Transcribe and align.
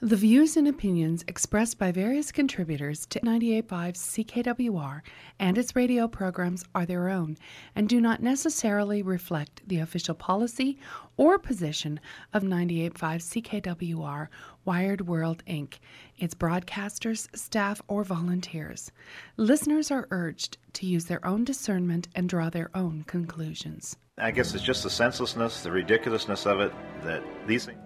The 0.00 0.16
views 0.16 0.56
and 0.56 0.68
opinions 0.68 1.24
expressed 1.26 1.78
by 1.78 1.92
various 1.92 2.32
contributors 2.32 3.06
to 3.06 3.20
985 3.22 3.94
CKWR 3.94 5.02
and 5.38 5.58
its 5.58 5.74
radio 5.74 6.08
programs 6.08 6.64
are 6.74 6.86
their 6.86 7.08
own 7.08 7.36
and 7.74 7.88
do 7.88 8.00
not 8.00 8.22
necessarily 8.22 9.02
reflect 9.02 9.62
the 9.66 9.78
official 9.78 10.14
policy 10.14 10.78
or 11.16 11.38
position 11.38 12.00
of 12.32 12.42
985 12.42 13.20
CKWR 13.20 14.28
Wired 14.64 15.08
World 15.08 15.42
Inc., 15.46 15.78
its 16.18 16.34
broadcasters, 16.34 17.28
staff, 17.36 17.80
or 17.88 18.04
volunteers. 18.04 18.92
Listeners 19.36 19.90
are 19.90 20.06
urged 20.10 20.58
to 20.74 20.86
use 20.86 21.06
their 21.06 21.24
own 21.26 21.44
discernment 21.44 22.08
and 22.14 22.28
draw 22.28 22.50
their 22.50 22.70
own 22.74 23.04
conclusions. 23.06 23.96
I 24.18 24.30
guess 24.30 24.54
it's 24.54 24.64
just 24.64 24.82
the 24.82 24.90
senselessness, 24.90 25.62
the 25.62 25.70
ridiculousness 25.70 26.46
of 26.46 26.60
it 26.60 26.72
that 27.02 27.22
these 27.46 27.64
things. 27.66 27.78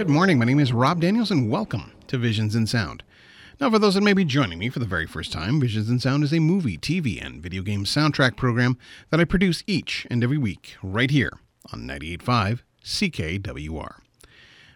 Good 0.00 0.08
morning. 0.08 0.38
My 0.38 0.46
name 0.46 0.60
is 0.60 0.72
Rob 0.72 1.02
Daniels, 1.02 1.30
and 1.30 1.50
welcome 1.50 1.92
to 2.06 2.16
Visions 2.16 2.56
in 2.56 2.66
Sound. 2.66 3.02
Now, 3.60 3.68
for 3.68 3.78
those 3.78 3.96
that 3.96 4.00
may 4.00 4.14
be 4.14 4.24
joining 4.24 4.58
me 4.58 4.70
for 4.70 4.78
the 4.78 4.86
very 4.86 5.04
first 5.04 5.30
time, 5.30 5.60
Visions 5.60 5.90
in 5.90 6.00
Sound 6.00 6.24
is 6.24 6.32
a 6.32 6.38
movie, 6.38 6.78
TV, 6.78 7.22
and 7.22 7.42
video 7.42 7.60
game 7.60 7.84
soundtrack 7.84 8.34
program 8.34 8.78
that 9.10 9.20
I 9.20 9.24
produce 9.24 9.62
each 9.66 10.06
and 10.10 10.24
every 10.24 10.38
week 10.38 10.74
right 10.82 11.10
here 11.10 11.32
on 11.70 11.80
98.5 11.80 12.60
CKWR. 12.82 13.96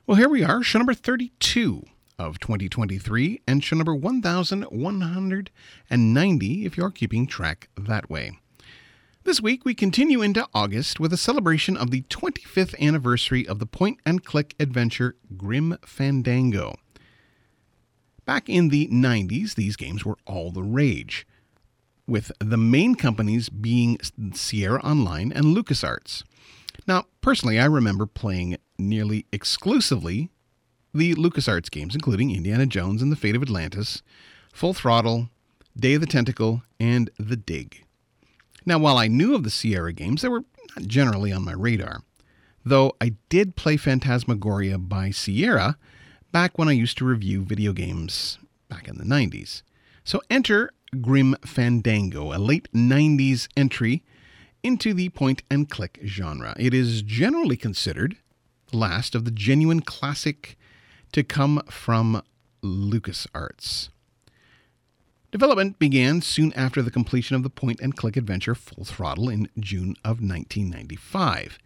Well, 0.07 0.19
here 0.19 0.29
we 0.29 0.45
are, 0.45 0.63
show 0.63 0.79
number 0.79 0.93
32 0.93 1.85
of 2.19 2.39
2023, 2.39 3.41
and 3.49 3.65
show 3.65 3.77
number 3.77 3.95
1190 3.95 6.67
if 6.67 6.77
you're 6.77 6.91
keeping 6.91 7.27
track 7.27 7.71
that 7.79 8.11
way. 8.11 8.33
This 9.25 9.41
week, 9.41 9.65
we 9.65 9.75
continue 9.75 10.21
into 10.21 10.47
August 10.53 11.01
with 11.01 11.11
a 11.11 11.17
celebration 11.17 11.79
of 11.79 11.91
the 11.91 12.03
25th 12.03 12.79
anniversary 12.79 13.49
of 13.49 13.59
the 13.59 13.65
point 13.65 13.99
and 14.05 14.23
click 14.23 14.55
adventure 14.61 15.17
Grim 15.35 15.79
Fandango. 15.87 16.75
Back 18.27 18.51
in 18.51 18.69
the 18.69 18.87
90s, 18.89 19.55
these 19.55 19.77
games 19.77 20.05
were 20.05 20.19
all 20.27 20.51
the 20.51 20.63
rage, 20.63 21.27
with 22.07 22.33
the 22.39 22.59
main 22.59 22.97
companies 22.97 23.49
being 23.49 23.99
Sierra 24.35 24.81
Online 24.83 25.33
and 25.33 25.57
LucasArts. 25.57 26.23
Now, 26.87 27.05
personally, 27.23 27.59
I 27.59 27.65
remember 27.65 28.05
playing 28.05 28.59
nearly 28.79 29.25
exclusively 29.33 30.29
the 30.93 31.15
LucasArts 31.15 31.71
games, 31.71 31.95
including 31.95 32.31
Indiana 32.31 32.67
Jones 32.67 33.01
and 33.01 33.11
the 33.11 33.17
Fate 33.17 33.37
of 33.37 33.43
Atlantis, 33.43 34.03
Full 34.53 34.75
Throttle, 34.75 35.31
Day 35.75 35.95
of 35.95 36.03
the 36.03 36.07
Tentacle, 36.07 36.63
and 36.79 37.09
The 37.19 37.37
Dig. 37.37 37.84
Now, 38.67 38.79
while 38.79 38.97
I 38.97 39.09
knew 39.09 39.35
of 39.35 39.43
the 39.43 39.51
Sierra 39.51 39.93
games, 39.93 40.23
they 40.23 40.29
were 40.29 40.45
not 40.75 40.87
generally 40.87 41.33
on 41.33 41.45
my 41.45 41.53
radar. 41.53 42.03
Though 42.65 42.97
I 43.01 43.15
did 43.29 43.57
play 43.57 43.77
Phantasmagoria 43.77 44.79
by 44.79 45.11
Sierra 45.11 45.77
back 46.33 46.59
when 46.59 46.69
I 46.69 46.73
used 46.73 46.97
to 46.99 47.05
review 47.05 47.43
video 47.43 47.73
games 47.73 48.39
back 48.69 48.89
in 48.89 48.97
the 48.97 49.05
90s. 49.05 49.63
So 50.03 50.23
enter 50.31 50.73
Grim 51.01 51.37
Fandango, 51.45 52.35
a 52.35 52.39
late 52.39 52.69
90s 52.73 53.49
entry 53.57 54.03
into 54.63 54.95
the 54.95 55.11
point 55.11 55.43
and 55.51 55.69
click 55.69 56.01
genre. 56.05 56.55
It 56.59 56.73
is 56.73 57.03
generally 57.03 57.57
considered 57.57 58.17
the 58.71 58.79
last 58.79 59.15
of 59.15 59.27
the 59.27 59.31
genuine 59.31 59.81
classic 59.81 60.57
to 61.13 61.23
come 61.23 61.63
from 61.69 62.23
LucasArts. 62.63 63.91
Development 65.35 65.77
began 65.81 66.23
soon 66.23 66.53
after 66.53 66.81
the 66.81 66.93
completion 66.93 67.35
of 67.35 67.43
the 67.43 67.51
point 67.51 67.81
and 67.81 67.97
click 67.97 68.17
adventure 68.17 68.55
Full 68.55 68.85
Throttle 68.85 69.29
in 69.29 69.49
June 69.59 69.97
of 70.05 70.21
1995. 70.21 71.59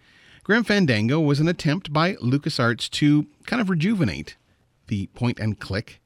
Grim 0.43 0.65
Fandango 0.65 1.21
was 1.21 1.39
an 1.39 1.49
attempt 1.49 1.93
by 1.93 2.15
LucasArts 2.15 2.89
to 2.89 3.27
kind 3.45 3.61
of 3.61 3.69
rejuvenate 3.69 4.39
the 4.87 5.09
point 5.09 5.39
and 5.39 5.61
click, 5.61 6.01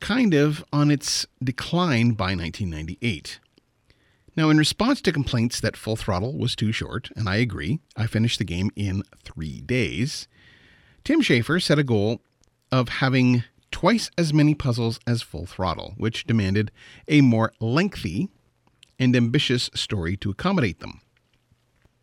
kind 0.00 0.34
of 0.34 0.64
on 0.72 0.90
its 0.90 1.24
decline 1.40 2.14
by 2.14 2.34
1998. 2.34 3.38
Now, 4.34 4.50
in 4.50 4.58
response 4.58 5.00
to 5.02 5.12
complaints 5.12 5.60
that 5.60 5.76
Full 5.76 5.94
Throttle 5.94 6.36
was 6.36 6.56
too 6.56 6.72
short, 6.72 7.10
and 7.14 7.28
I 7.28 7.36
agree, 7.36 7.78
I 7.96 8.08
finished 8.08 8.40
the 8.40 8.44
game 8.44 8.72
in 8.74 9.04
three 9.22 9.60
days, 9.60 10.26
Tim 11.04 11.22
Schafer 11.22 11.62
set 11.62 11.78
a 11.78 11.84
goal 11.84 12.22
of 12.72 12.88
having 12.88 13.44
twice 13.70 14.10
as 14.18 14.32
many 14.32 14.54
puzzles 14.54 14.98
as 15.06 15.22
Full 15.22 15.46
Throttle, 15.46 15.94
which 15.96 16.26
demanded 16.26 16.70
a 17.06 17.20
more 17.20 17.52
lengthy 17.60 18.28
and 18.98 19.14
ambitious 19.14 19.70
story 19.74 20.16
to 20.18 20.30
accommodate 20.30 20.80
them. 20.80 21.00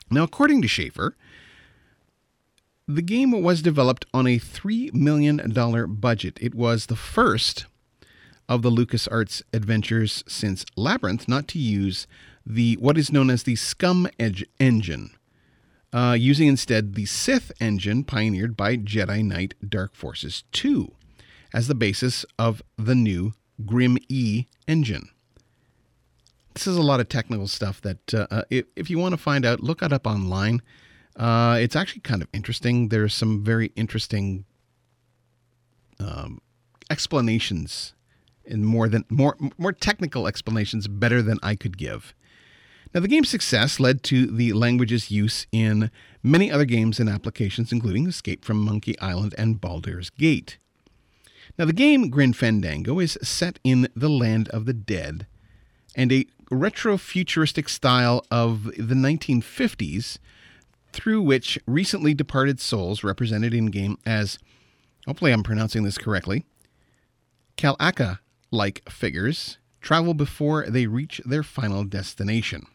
Now, 0.10 0.24
according 0.24 0.62
to 0.62 0.68
Schafer, 0.68 1.14
the 2.88 3.02
game 3.02 3.32
was 3.32 3.62
developed 3.62 4.06
on 4.14 4.28
a 4.28 4.40
$3 4.40 4.94
million 4.94 5.96
budget. 5.96 6.38
It 6.40 6.54
was 6.54 6.86
the 6.86 6.96
first 6.96 7.66
of 8.48 8.62
the 8.62 8.70
LucasArts 8.70 9.42
adventures 9.52 10.24
since 10.28 10.66
Labyrinth 10.76 11.28
not 11.28 11.48
to 11.50 11.60
use 11.60 12.06
the 12.46 12.76
what 12.76 12.98
is 12.98 13.12
known 13.12 13.32
as 13.32 13.42
the 13.44 13.56
Scum 13.56 14.08
Edge 14.20 14.46
engine, 14.60 15.10
uh, 15.92 16.16
using 16.18 16.48
instead 16.48 16.94
the 16.94 17.06
Sith 17.06 17.52
engine 17.60 18.04
pioneered 18.04 18.56
by 18.56 18.78
Jedi 18.78 19.26
Knight 19.26 19.56
Dark 19.68 19.96
Forces 19.96 20.44
2 20.52 20.95
as 21.56 21.70
the 21.70 21.74
basis 21.74 22.26
of 22.38 22.62
the 22.78 22.94
new 22.94 23.34
Grim 23.66 23.98
E 24.10 24.46
engine. 24.68 25.08
This 26.54 26.68
is 26.68 26.76
a 26.76 26.82
lot 26.82 27.00
of 27.00 27.08
technical 27.08 27.48
stuff 27.48 27.80
that, 27.82 28.14
uh, 28.14 28.28
uh, 28.30 28.42
if, 28.50 28.66
if, 28.76 28.90
you 28.90 29.00
want 29.00 29.14
to 29.14 29.18
find 29.18 29.46
out, 29.46 29.62
look 29.62 29.82
it 29.82 29.94
up 29.94 30.06
online. 30.06 30.62
Uh, 31.16 31.58
it's 31.60 31.76
actually 31.76 32.02
kind 32.02 32.22
of 32.22 32.28
interesting. 32.34 32.90
There's 32.90 33.14
some 33.14 33.42
very 33.42 33.72
interesting 33.78 34.44
um, 36.00 36.42
explanations 36.90 37.94
and 38.46 38.66
more 38.66 38.90
than 38.90 39.06
more 39.10 39.38
more 39.58 39.72
technical 39.72 40.28
explanations 40.28 40.88
better 40.88 41.22
than 41.22 41.40
I 41.42 41.56
could 41.56 41.78
give. 41.78 42.14
Now, 42.94 43.00
the 43.00 43.08
game's 43.08 43.30
success 43.30 43.80
led 43.80 44.04
to 44.04 44.28
the 44.28 44.54
language's 44.54 45.10
use 45.10 45.48
in 45.52 45.90
many 46.22 46.52
other 46.52 46.66
games 46.66 47.00
and 47.00 47.10
applications, 47.10 47.72
including 47.72 48.08
Escape 48.08 48.44
from 48.46 48.58
Monkey 48.58 49.00
Island 49.00 49.34
and 49.38 49.60
Baldur's 49.60 50.10
Gate. 50.10 50.58
Now, 51.58 51.66
the 51.66 51.74
game 51.74 52.10
Grim 52.10 52.34
Fandango 52.34 53.00
is 53.00 53.18
set 53.22 53.60
in 53.64 53.88
the 53.96 54.10
land 54.10 54.50
of 54.50 54.66
the 54.66 54.74
dead 54.74 55.26
and 55.96 56.12
a 56.12 56.28
retro 56.52 56.98
futuristic 56.98 57.70
style 57.70 58.26
of 58.30 58.66
the 58.66 58.96
1950s 58.96 60.18
through 60.92 61.22
which 61.22 61.58
recently 61.66 62.14
departed 62.14 62.60
souls, 62.60 63.04
represented 63.04 63.54
in 63.54 63.68
game 63.68 63.98
as, 64.06 64.38
hopefully 65.06 65.32
I'm 65.32 65.44
pronouncing 65.44 65.84
this 65.84 65.98
correctly, 65.98 66.46
Calaca 67.58 68.20
like 68.52 68.90
figures, 68.90 69.58
travel 69.82 70.14
before 70.14 70.66
they 70.70 70.88
reach 70.88 71.22
their 71.26 71.44
final 71.44 71.84
destination. 71.84 72.66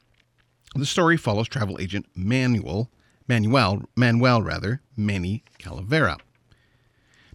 The 0.75 0.87
story 0.87 1.17
follows 1.17 1.49
travel 1.49 1.79
agent 1.81 2.07
Manuel, 2.15 2.91
Manuel, 3.27 3.83
Manuel 3.97 4.43
rather, 4.43 4.81
Manny 4.97 5.45
Calavera. 5.59 6.19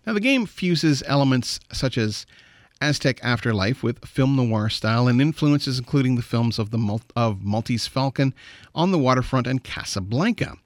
Now, 0.05 0.13
the 0.13 0.19
game 0.19 0.45
fuses 0.45 1.03
elements 1.07 1.59
such 1.71 1.97
as 1.97 2.25
Aztec 2.79 3.19
Afterlife 3.23 3.81
with 3.81 4.05
film 4.05 4.35
noir 4.35 4.69
style 4.69 5.07
and 5.07 5.21
influences 5.21 5.79
including 5.79 6.15
the 6.15 6.21
films 6.21 6.59
of, 6.59 6.71
the, 6.71 6.99
of 7.15 7.43
Maltese 7.43 7.87
Falcon, 7.87 8.33
On 8.75 8.91
the 8.91 8.99
Waterfront, 8.99 9.47
and 9.47 9.63
Casablanca. 9.63 10.57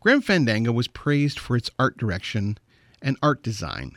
Grim 0.00 0.20
Fandango 0.20 0.70
was 0.70 0.86
praised 0.86 1.38
for 1.38 1.56
its 1.56 1.70
art 1.78 1.96
direction 1.96 2.58
and 3.00 3.16
art 3.22 3.42
design, 3.42 3.92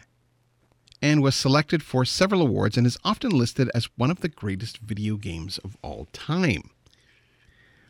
and 1.02 1.22
was 1.22 1.36
selected 1.36 1.84
for 1.84 2.06
several 2.06 2.42
awards 2.42 2.78
and 2.78 2.88
is 2.88 2.98
often 3.04 3.32
listed 3.32 3.70
as 3.76 3.90
one 3.98 4.10
of 4.10 4.22
the 4.22 4.30
greatest 4.30 4.78
video 4.78 5.18
games 5.18 5.58
of 5.60 5.78
all 5.82 6.08
time. 6.14 6.72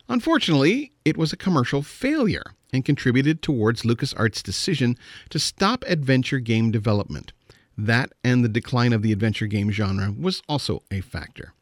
Unfortunately, 0.09 0.91
it 1.03 1.17
was 1.17 1.33
a 1.33 1.37
commercial 1.37 1.81
failure 1.81 2.43
and 2.71 2.85
contributed 2.85 3.41
towards 3.41 3.83
LucasArts' 3.83 4.43
decision 4.43 4.97
to 5.29 5.39
stop 5.39 5.83
adventure 5.87 6.39
game 6.39 6.71
development. 6.71 7.33
That 7.77 8.11
and 8.23 8.43
the 8.43 8.49
decline 8.49 8.93
of 8.93 9.01
the 9.01 9.11
adventure 9.11 9.47
game 9.47 9.69
genre 9.71 10.13
was 10.17 10.41
also 10.49 10.83
a 10.89 11.01
factor. 11.01 11.53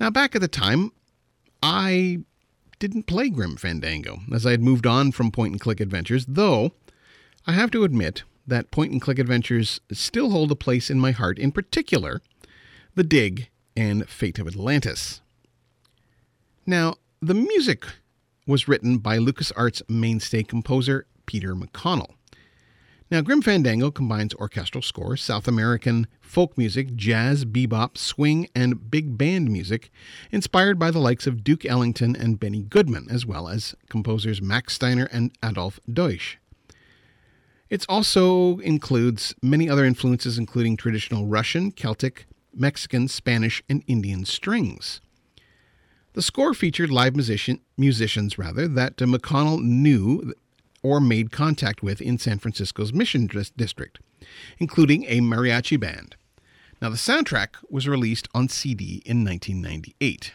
Now, 0.00 0.10
back 0.10 0.34
at 0.34 0.40
the 0.40 0.48
time, 0.48 0.92
I 1.62 2.20
didn't 2.78 3.06
play 3.06 3.28
Grim 3.30 3.56
Fandango, 3.56 4.20
as 4.32 4.46
I 4.46 4.52
had 4.52 4.62
moved 4.62 4.86
on 4.86 5.12
from 5.12 5.30
point 5.30 5.52
and 5.52 5.60
click 5.60 5.80
adventures, 5.80 6.26
though 6.26 6.72
I 7.46 7.52
have 7.52 7.70
to 7.72 7.84
admit 7.84 8.22
that 8.46 8.70
point 8.70 8.92
and 8.92 9.00
click 9.00 9.18
adventures 9.18 9.80
still 9.92 10.30
hold 10.30 10.52
a 10.52 10.56
place 10.56 10.90
in 10.90 11.00
my 11.00 11.10
heart, 11.10 11.38
in 11.38 11.52
particular, 11.52 12.20
The 12.94 13.04
Dig 13.04 13.48
and 13.76 14.08
Fate 14.08 14.38
of 14.38 14.46
Atlantis. 14.46 15.20
Now, 16.66 16.96
the 17.20 17.34
music 17.34 17.84
was 18.46 18.68
written 18.68 18.98
by 18.98 19.18
LucasArts 19.18 19.82
mainstay 19.88 20.42
composer 20.42 21.06
Peter 21.26 21.54
McConnell. 21.54 22.14
Now, 23.10 23.20
Grim 23.20 23.40
Fandango 23.40 23.92
combines 23.92 24.34
orchestral 24.34 24.82
score, 24.82 25.16
South 25.16 25.46
American 25.46 26.08
folk 26.20 26.58
music, 26.58 26.96
jazz, 26.96 27.44
bebop, 27.44 27.96
swing, 27.96 28.48
and 28.54 28.90
big 28.90 29.16
band 29.16 29.50
music, 29.50 29.92
inspired 30.32 30.76
by 30.76 30.90
the 30.90 30.98
likes 30.98 31.26
of 31.26 31.44
Duke 31.44 31.64
Ellington 31.64 32.16
and 32.16 32.40
Benny 32.40 32.62
Goodman, 32.62 33.06
as 33.08 33.24
well 33.24 33.48
as 33.48 33.76
composers 33.88 34.42
Max 34.42 34.74
Steiner 34.74 35.08
and 35.12 35.30
Adolf 35.44 35.78
Deutsch. 35.90 36.38
It 37.70 37.86
also 37.88 38.58
includes 38.58 39.34
many 39.40 39.68
other 39.68 39.84
influences, 39.84 40.36
including 40.36 40.76
traditional 40.76 41.26
Russian, 41.26 41.70
Celtic, 41.70 42.26
Mexican, 42.52 43.06
Spanish, 43.06 43.62
and 43.68 43.84
Indian 43.86 44.24
strings. 44.24 45.00
The 46.16 46.22
score 46.22 46.54
featured 46.54 46.90
live 46.90 47.14
musician, 47.14 47.60
musicians 47.76 48.38
rather 48.38 48.66
that 48.68 48.96
McConnell 48.96 49.62
knew 49.62 50.32
or 50.82 50.98
made 50.98 51.30
contact 51.30 51.82
with 51.82 52.00
in 52.00 52.16
San 52.16 52.38
Francisco's 52.38 52.90
Mission 52.90 53.26
District, 53.26 53.98
including 54.58 55.04
a 55.04 55.20
mariachi 55.20 55.78
band. 55.78 56.16
Now, 56.80 56.88
the 56.88 56.96
soundtrack 56.96 57.56
was 57.68 57.86
released 57.86 58.28
on 58.34 58.48
CD 58.48 59.02
in 59.04 59.26
1998. 59.26 60.32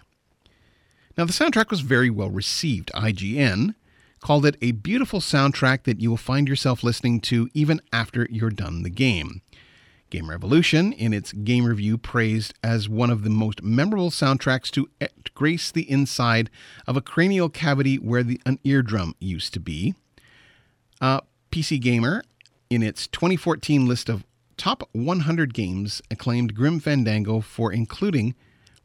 Now, 1.17 1.25
the 1.25 1.33
soundtrack 1.33 1.71
was 1.71 1.81
very 1.81 2.11
well 2.11 2.29
received. 2.29 2.91
IGN 2.93 3.73
called 4.19 4.45
it 4.45 4.57
a 4.61 4.73
beautiful 4.73 5.19
soundtrack 5.19 5.81
that 5.85 5.99
you 5.99 6.11
will 6.11 6.17
find 6.17 6.47
yourself 6.47 6.83
listening 6.83 7.19
to 7.21 7.49
even 7.55 7.81
after 7.91 8.27
you're 8.29 8.51
done 8.51 8.83
the 8.83 8.91
game. 8.91 9.41
Game 10.11 10.29
Revolution, 10.29 10.93
in 10.93 11.13
its 11.13 11.31
game 11.31 11.65
review, 11.65 11.97
praised 11.97 12.53
as 12.63 12.87
one 12.87 13.09
of 13.09 13.23
the 13.23 13.29
most 13.29 13.63
memorable 13.63 14.11
soundtracks 14.11 14.69
to 14.71 14.89
grace 15.33 15.71
the 15.71 15.89
inside 15.89 16.49
of 16.85 16.95
a 16.95 17.01
cranial 17.01 17.49
cavity 17.49 17.95
where 17.95 18.21
the, 18.21 18.39
an 18.45 18.59
eardrum 18.63 19.15
used 19.19 19.53
to 19.53 19.59
be. 19.59 19.95
Uh, 20.99 21.21
PC 21.51 21.79
Gamer, 21.81 22.23
in 22.69 22.83
its 22.83 23.07
2014 23.07 23.87
list 23.87 24.09
of 24.09 24.23
top 24.57 24.87
100 24.91 25.53
games, 25.53 26.01
acclaimed 26.11 26.53
Grim 26.53 26.79
Fandango 26.79 27.41
for 27.41 27.71
including 27.71 28.35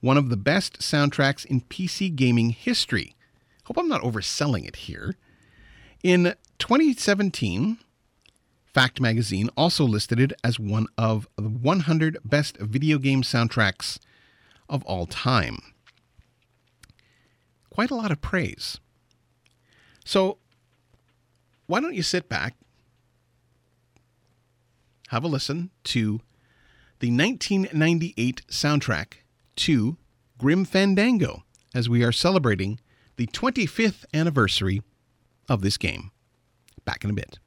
one 0.00 0.16
of 0.16 0.30
the 0.30 0.36
best 0.36 0.78
soundtracks 0.78 1.44
in 1.44 1.60
PC 1.62 2.14
gaming 2.14 2.50
history. 2.50 3.14
Hope 3.64 3.78
I'm 3.78 3.88
not 3.88 4.02
overselling 4.02 4.66
it 4.66 4.76
here. 4.76 5.16
In 6.02 6.34
2017, 6.58 7.78
Fact 8.76 9.00
Magazine 9.00 9.48
also 9.56 9.86
listed 9.86 10.20
it 10.20 10.34
as 10.44 10.60
one 10.60 10.86
of 10.98 11.26
the 11.36 11.48
100 11.48 12.18
best 12.26 12.58
video 12.58 12.98
game 12.98 13.22
soundtracks 13.22 13.98
of 14.68 14.84
all 14.84 15.06
time. 15.06 15.60
Quite 17.70 17.90
a 17.90 17.94
lot 17.94 18.10
of 18.10 18.20
praise. 18.20 18.78
So, 20.04 20.36
why 21.66 21.80
don't 21.80 21.94
you 21.94 22.02
sit 22.02 22.28
back, 22.28 22.54
have 25.08 25.24
a 25.24 25.28
listen 25.28 25.70
to 25.84 26.20
the 26.98 27.10
1998 27.10 28.42
soundtrack 28.48 29.14
to 29.56 29.96
Grim 30.36 30.66
Fandango 30.66 31.44
as 31.74 31.88
we 31.88 32.04
are 32.04 32.12
celebrating 32.12 32.78
the 33.16 33.26
25th 33.28 34.04
anniversary 34.12 34.82
of 35.48 35.62
this 35.62 35.78
game. 35.78 36.10
Back 36.84 37.04
in 37.04 37.08
a 37.08 37.14
bit. 37.14 37.38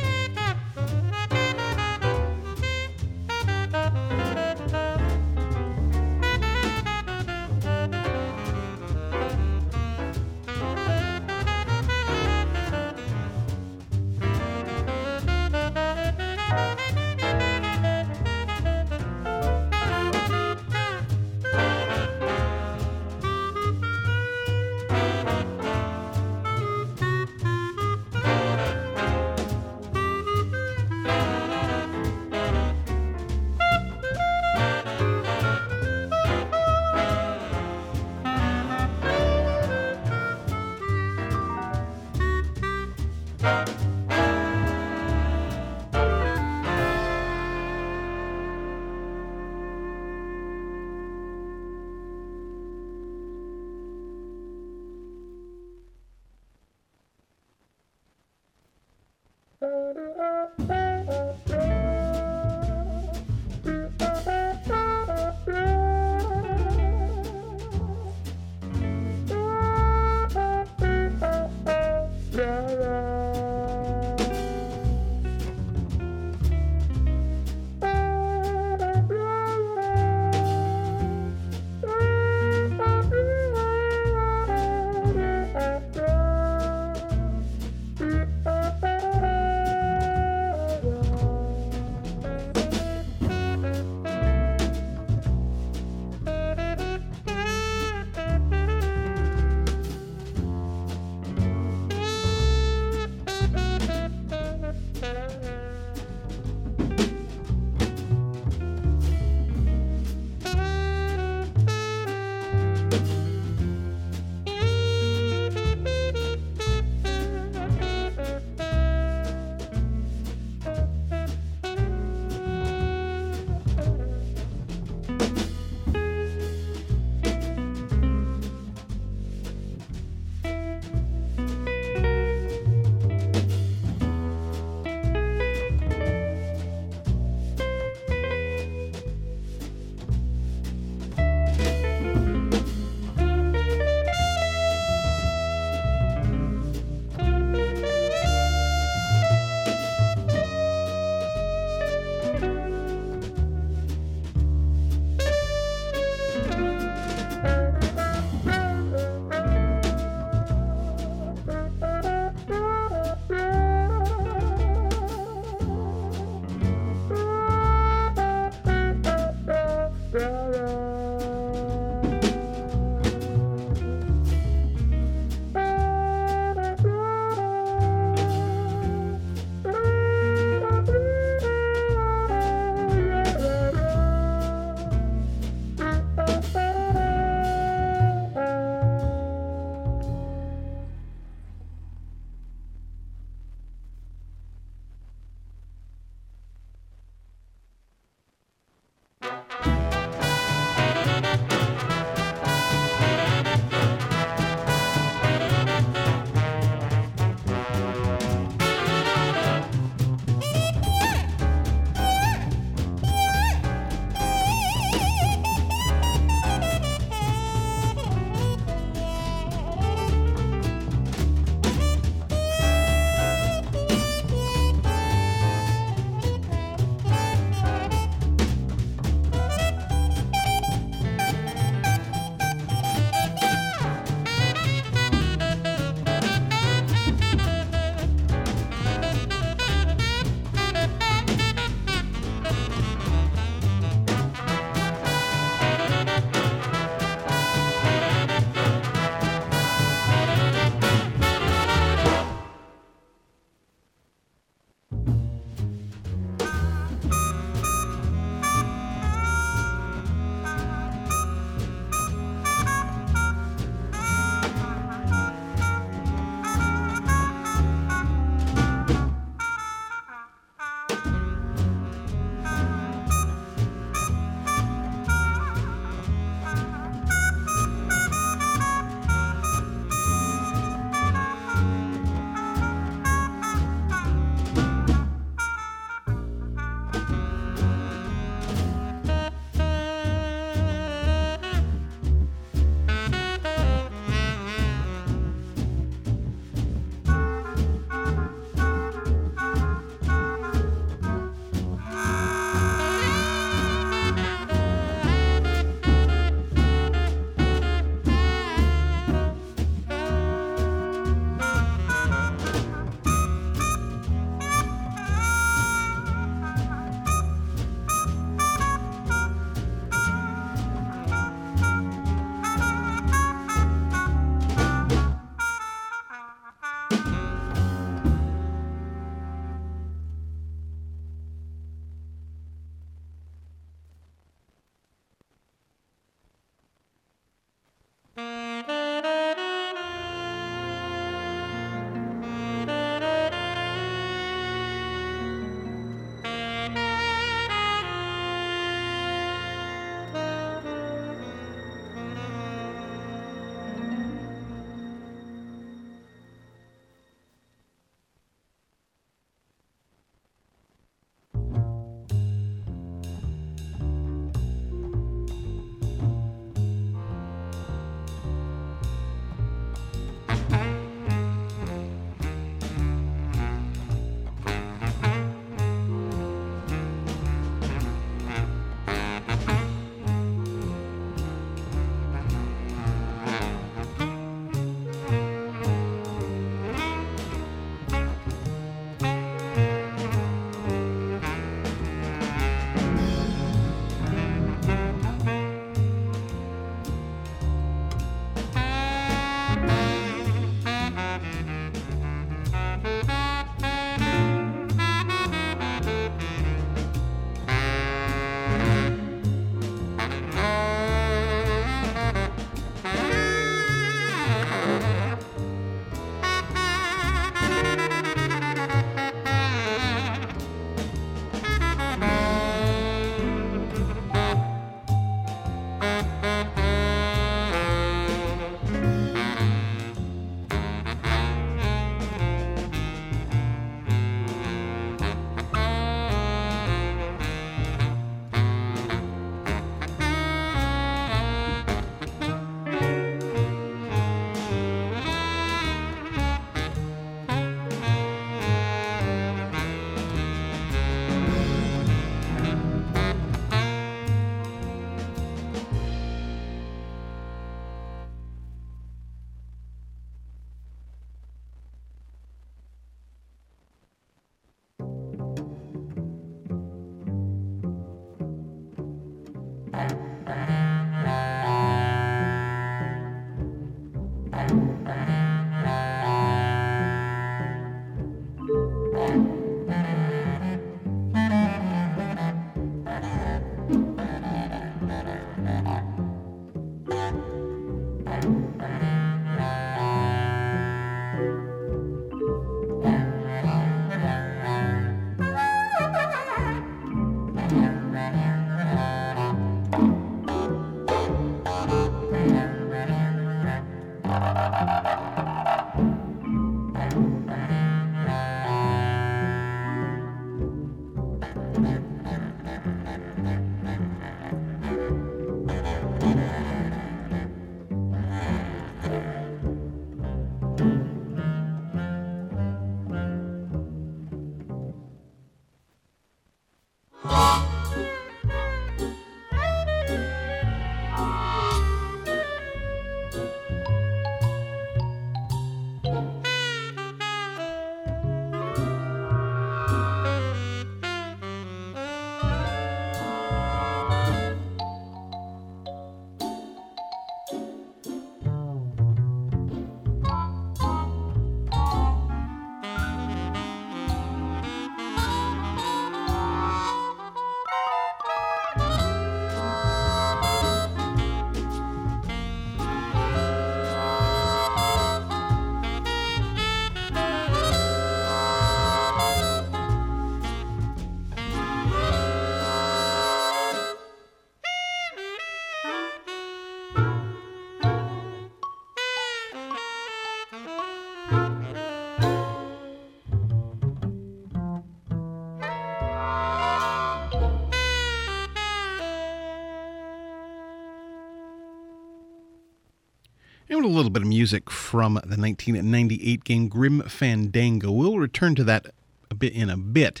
A 593.68 593.76
little 593.76 593.90
bit 593.90 594.02
of 594.02 594.08
music 594.08 594.50
from 594.50 594.94
the 594.94 595.16
1998 595.16 596.24
game 596.24 596.48
Grim 596.48 596.80
Fandango. 596.82 597.70
We'll 597.70 597.98
return 597.98 598.34
to 598.36 598.44
that 598.44 598.66
a 599.10 599.14
bit 599.14 599.34
in 599.34 599.50
a 599.50 599.56
bit. 599.56 600.00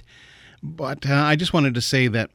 But 0.62 1.08
uh, 1.08 1.14
I 1.14 1.36
just 1.36 1.52
wanted 1.52 1.74
to 1.74 1.80
say 1.80 2.08
that 2.08 2.30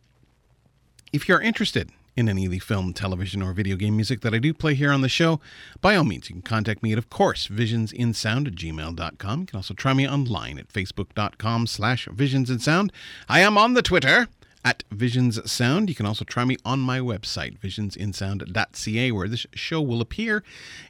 if 1.12 1.28
you're 1.28 1.42
interested 1.42 1.90
in 2.16 2.30
any 2.30 2.46
of 2.46 2.52
the 2.52 2.60
film, 2.60 2.94
television, 2.94 3.42
or 3.42 3.52
video 3.54 3.76
game 3.76 3.96
music 3.96 4.22
that 4.22 4.34
I 4.34 4.38
do 4.38 4.54
play 4.54 4.76
here 4.76 4.92
on 4.92 5.02
the 5.02 5.10
show, 5.10 5.40
by 5.82 5.96
all 5.96 6.04
means, 6.04 6.30
you 6.30 6.36
can 6.36 6.44
contact 6.44 6.84
me 6.84 6.92
at, 6.92 7.00
of 7.00 7.10
course, 7.10 7.48
visionsinsound 7.48 8.48
at 8.48 8.54
gmail.com. 8.54 9.40
You 9.40 9.46
can 9.48 9.58
also 9.58 9.74
try 9.74 9.94
me 9.94 10.08
online 10.08 10.60
at 10.60 10.70
facebook.com 10.70 11.66
slash 11.66 12.08
visionsinsound. 12.10 12.92
I 13.28 13.40
am 13.40 13.58
on 13.58 13.74
the 13.74 13.82
Twitter 13.82 14.28
at 14.64 14.84
Visions 14.92 15.52
Sound. 15.52 15.90
You 15.90 15.96
can 15.96 16.06
also 16.06 16.26
try 16.26 16.46
me 16.46 16.58
on 16.64 16.80
my 16.80 17.00
website, 17.00 17.60
visionsinsound.ca, 17.60 19.12
where 19.12 19.28
this 19.28 19.46
show 19.54 19.82
will 19.82 20.02
appear 20.02 20.44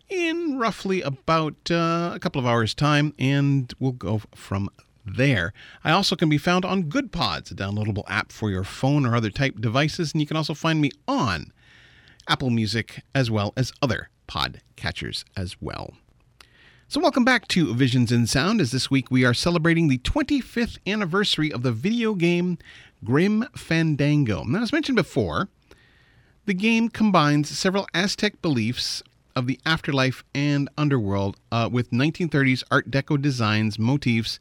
in 0.10 0.58
roughly 0.58 1.02
about 1.02 1.72
uh, 1.72 2.12
a 2.14 2.20
couple 2.20 2.40
of 2.40 2.46
hours' 2.46 2.74
time, 2.74 3.14
and 3.18 3.74
we'll 3.80 3.92
go 3.92 4.22
from 4.36 4.70
there. 5.06 5.54
I 5.84 5.92
also 5.92 6.16
can 6.16 6.30
be 6.30 6.38
found 6.38 6.66
on 6.66 6.84
GoodPods, 6.84 7.52
a 7.52 7.56
downloadable 7.56 8.04
app 8.08 8.32
for 8.32 8.50
your 8.50 8.64
phone 8.64 9.06
or 9.06 9.16
other 9.16 9.30
type 9.30 9.60
devices, 9.60 10.14
and 10.14 10.22
you 10.22 10.28
can 10.28 10.38
also 10.38 10.54
find 10.54 10.80
me 10.80 10.92
on 11.08 11.52
Apple 12.28 12.50
Music 12.50 13.04
as 13.14 13.30
well 13.30 13.54
as 13.58 13.74
other 13.82 14.10
pod 14.28 14.62
catchers 14.76 15.26
as 15.36 15.62
well. 15.62 15.94
So, 16.88 17.02
welcome 17.02 17.26
back 17.26 17.48
to 17.48 17.74
Visions 17.74 18.12
in 18.12 18.28
Sound, 18.28 18.62
as 18.62 18.72
this 18.72 18.92
week 18.92 19.10
we 19.10 19.26
are 19.26 19.34
celebrating 19.34 19.88
the 19.88 19.98
25th 19.98 20.78
anniversary 20.86 21.52
of 21.52 21.64
the 21.64 21.72
video 21.72 22.14
game 22.14 22.60
Grim 23.04 23.46
Fandango. 23.56 24.44
Now, 24.44 24.63
as 24.63 24.72
mentioned 24.72 24.96
before, 24.96 25.50
the 26.46 26.54
game 26.54 26.89
combines 26.89 27.50
several 27.50 27.88
Aztec 27.94 28.42
beliefs 28.42 29.02
of 29.36 29.48
the 29.48 29.60
afterlife 29.66 30.24
and 30.34 30.70
underworld 30.78 31.38
uh, 31.52 31.70
with 31.72 31.92
1930s 31.92 32.63
Art 32.70 32.92
Deco 32.92 33.22
designs, 33.22 33.80
motifs, 33.80 34.39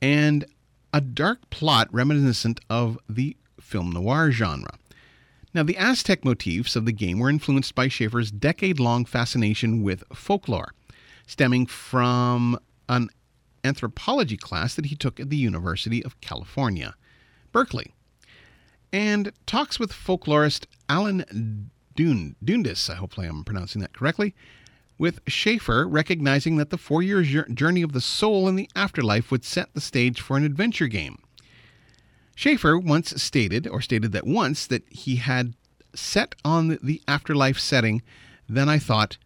and 0.00 0.44
a 0.92 1.00
dark 1.00 1.50
plot 1.50 1.88
reminiscent 1.92 2.60
of 2.70 2.98
the 3.08 3.36
film 3.60 3.90
noir 3.90 4.30
genre. 4.30 4.78
Now, 5.52 5.62
the 5.62 5.76
Aztec 5.76 6.24
motifs 6.24 6.74
of 6.76 6.84
the 6.84 6.92
game 6.92 7.18
were 7.18 7.30
influenced 7.30 7.74
by 7.74 7.88
Schafer's 7.88 8.30
decade 8.30 8.80
long 8.80 9.04
fascination 9.04 9.82
with 9.82 10.02
folklore, 10.12 10.72
stemming 11.26 11.66
from 11.66 12.58
an 12.88 13.08
anthropology 13.62 14.36
class 14.36 14.74
that 14.74 14.86
he 14.86 14.96
took 14.96 15.18
at 15.18 15.30
the 15.30 15.36
University 15.36 16.04
of 16.04 16.20
California, 16.20 16.94
Berkeley. 17.54 17.94
And 18.92 19.32
talks 19.46 19.78
with 19.78 19.92
folklorist 19.92 20.66
Alan 20.88 21.70
Dundes, 21.96 22.90
I 22.90 22.94
hopefully 22.96 23.28
I'm 23.28 23.44
pronouncing 23.44 23.80
that 23.80 23.94
correctly, 23.94 24.34
with 24.98 25.24
Schafer 25.26 25.86
recognizing 25.88 26.56
that 26.56 26.70
the 26.70 26.76
four 26.76 27.00
year 27.00 27.22
journey 27.22 27.82
of 27.82 27.92
the 27.92 28.00
soul 28.00 28.48
in 28.48 28.56
the 28.56 28.68
afterlife 28.74 29.30
would 29.30 29.44
set 29.44 29.72
the 29.72 29.80
stage 29.80 30.20
for 30.20 30.36
an 30.36 30.44
adventure 30.44 30.88
game. 30.88 31.18
Schafer 32.36 32.82
once 32.82 33.22
stated, 33.22 33.68
or 33.68 33.80
stated 33.80 34.10
that 34.10 34.26
once, 34.26 34.66
that 34.66 34.82
he 34.90 35.16
had 35.16 35.54
set 35.94 36.34
on 36.44 36.76
the 36.82 37.00
afterlife 37.06 37.60
setting, 37.60 38.02
then 38.48 38.68
I 38.68 38.80
thought, 38.80 39.16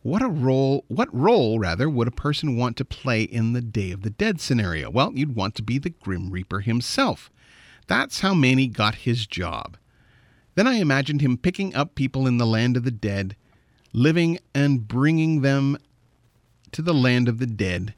what 0.00 0.22
a 0.22 0.28
role, 0.28 0.86
what 0.88 1.14
role 1.14 1.58
rather, 1.58 1.90
would 1.90 2.08
a 2.08 2.12
person 2.12 2.56
want 2.56 2.78
to 2.78 2.84
play 2.86 3.24
in 3.24 3.52
the 3.52 3.60
Day 3.60 3.90
of 3.90 4.00
the 4.00 4.10
Dead 4.10 4.40
scenario? 4.40 4.88
Well, 4.88 5.12
you'd 5.14 5.36
want 5.36 5.54
to 5.56 5.62
be 5.62 5.76
the 5.76 5.90
Grim 5.90 6.30
Reaper 6.30 6.60
himself. 6.60 7.30
That's 7.88 8.20
how 8.20 8.34
Manny 8.34 8.68
got 8.68 8.94
his 8.94 9.26
job. 9.26 9.76
Then 10.54 10.66
I 10.66 10.74
imagined 10.74 11.20
him 11.20 11.36
picking 11.36 11.74
up 11.74 11.94
people 11.94 12.26
in 12.26 12.38
the 12.38 12.46
land 12.46 12.76
of 12.76 12.84
the 12.84 12.90
dead 12.90 13.36
living 13.92 14.38
and 14.54 14.86
bringing 14.86 15.40
them 15.40 15.78
to 16.72 16.82
the 16.82 16.94
land 16.94 17.28
of 17.28 17.38
the 17.38 17.46
dead, 17.46 17.94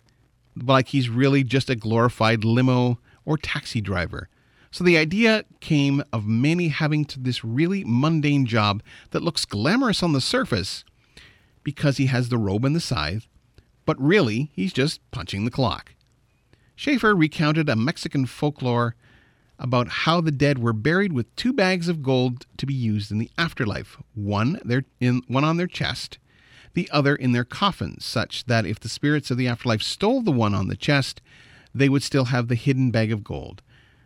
like 0.56 0.88
he's 0.88 1.08
really 1.08 1.42
just 1.42 1.68
a 1.68 1.74
glorified 1.74 2.44
limo 2.44 2.98
or 3.24 3.36
taxi 3.36 3.80
driver. 3.80 4.28
So 4.70 4.84
the 4.84 4.96
idea 4.96 5.44
came 5.58 6.04
of 6.12 6.26
Manny 6.26 6.68
having 6.68 7.04
to 7.06 7.18
this 7.18 7.44
really 7.44 7.82
mundane 7.84 8.46
job 8.46 8.82
that 9.10 9.22
looks 9.22 9.44
glamorous 9.44 10.02
on 10.02 10.12
the 10.12 10.20
surface 10.20 10.84
because 11.64 11.96
he 11.96 12.06
has 12.06 12.28
the 12.28 12.38
robe 12.38 12.64
and 12.64 12.76
the 12.76 12.80
scythe, 12.80 13.26
but 13.84 14.00
really 14.00 14.50
he's 14.54 14.72
just 14.72 15.00
punching 15.10 15.44
the 15.44 15.50
clock. 15.50 15.94
Schafer 16.76 17.18
recounted 17.18 17.68
a 17.68 17.74
Mexican 17.74 18.26
folklore 18.26 18.94
about 19.60 19.88
how 19.88 20.20
the 20.20 20.30
dead 20.32 20.58
were 20.58 20.72
buried 20.72 21.12
with 21.12 21.34
two 21.36 21.52
bags 21.52 21.86
of 21.88 22.02
gold 22.02 22.46
to 22.56 22.66
be 22.66 22.74
used 22.74 23.12
in 23.12 23.18
the 23.18 23.30
afterlife, 23.36 23.98
one, 24.14 24.58
their, 24.64 24.84
in, 24.98 25.22
one 25.28 25.44
on 25.44 25.58
their 25.58 25.66
chest, 25.66 26.18
the 26.72 26.88
other 26.90 27.14
in 27.14 27.32
their 27.32 27.44
coffin, 27.44 28.00
such 28.00 28.46
that 28.46 28.64
if 28.64 28.80
the 28.80 28.88
spirits 28.88 29.30
of 29.30 29.36
the 29.36 29.46
afterlife 29.46 29.82
stole 29.82 30.22
the 30.22 30.32
one 30.32 30.54
on 30.54 30.68
the 30.68 30.76
chest, 30.76 31.20
they 31.74 31.88
would 31.88 32.02
still 32.02 32.26
have 32.26 32.48
the 32.48 32.54
hidden 32.54 32.90
bag 32.90 33.12
of 33.12 33.22
gold. 33.22 33.62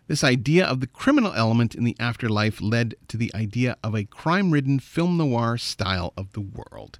This 0.07 0.25
idea 0.25 0.67
of 0.67 0.81
the 0.81 0.87
criminal 0.87 1.33
element 1.33 1.75
in 1.75 1.85
the 1.85 1.97
afterlife 1.99 2.61
led 2.61 2.95
to 3.09 3.17
the 3.17 3.35
idea 3.35 3.77
of 3.83 3.95
a 3.95 4.05
crime 4.05 4.51
ridden 4.51 4.79
film 4.79 5.17
noir 5.17 5.57
style 5.57 6.13
of 6.17 6.33
the 6.33 6.43
world. 6.43 6.99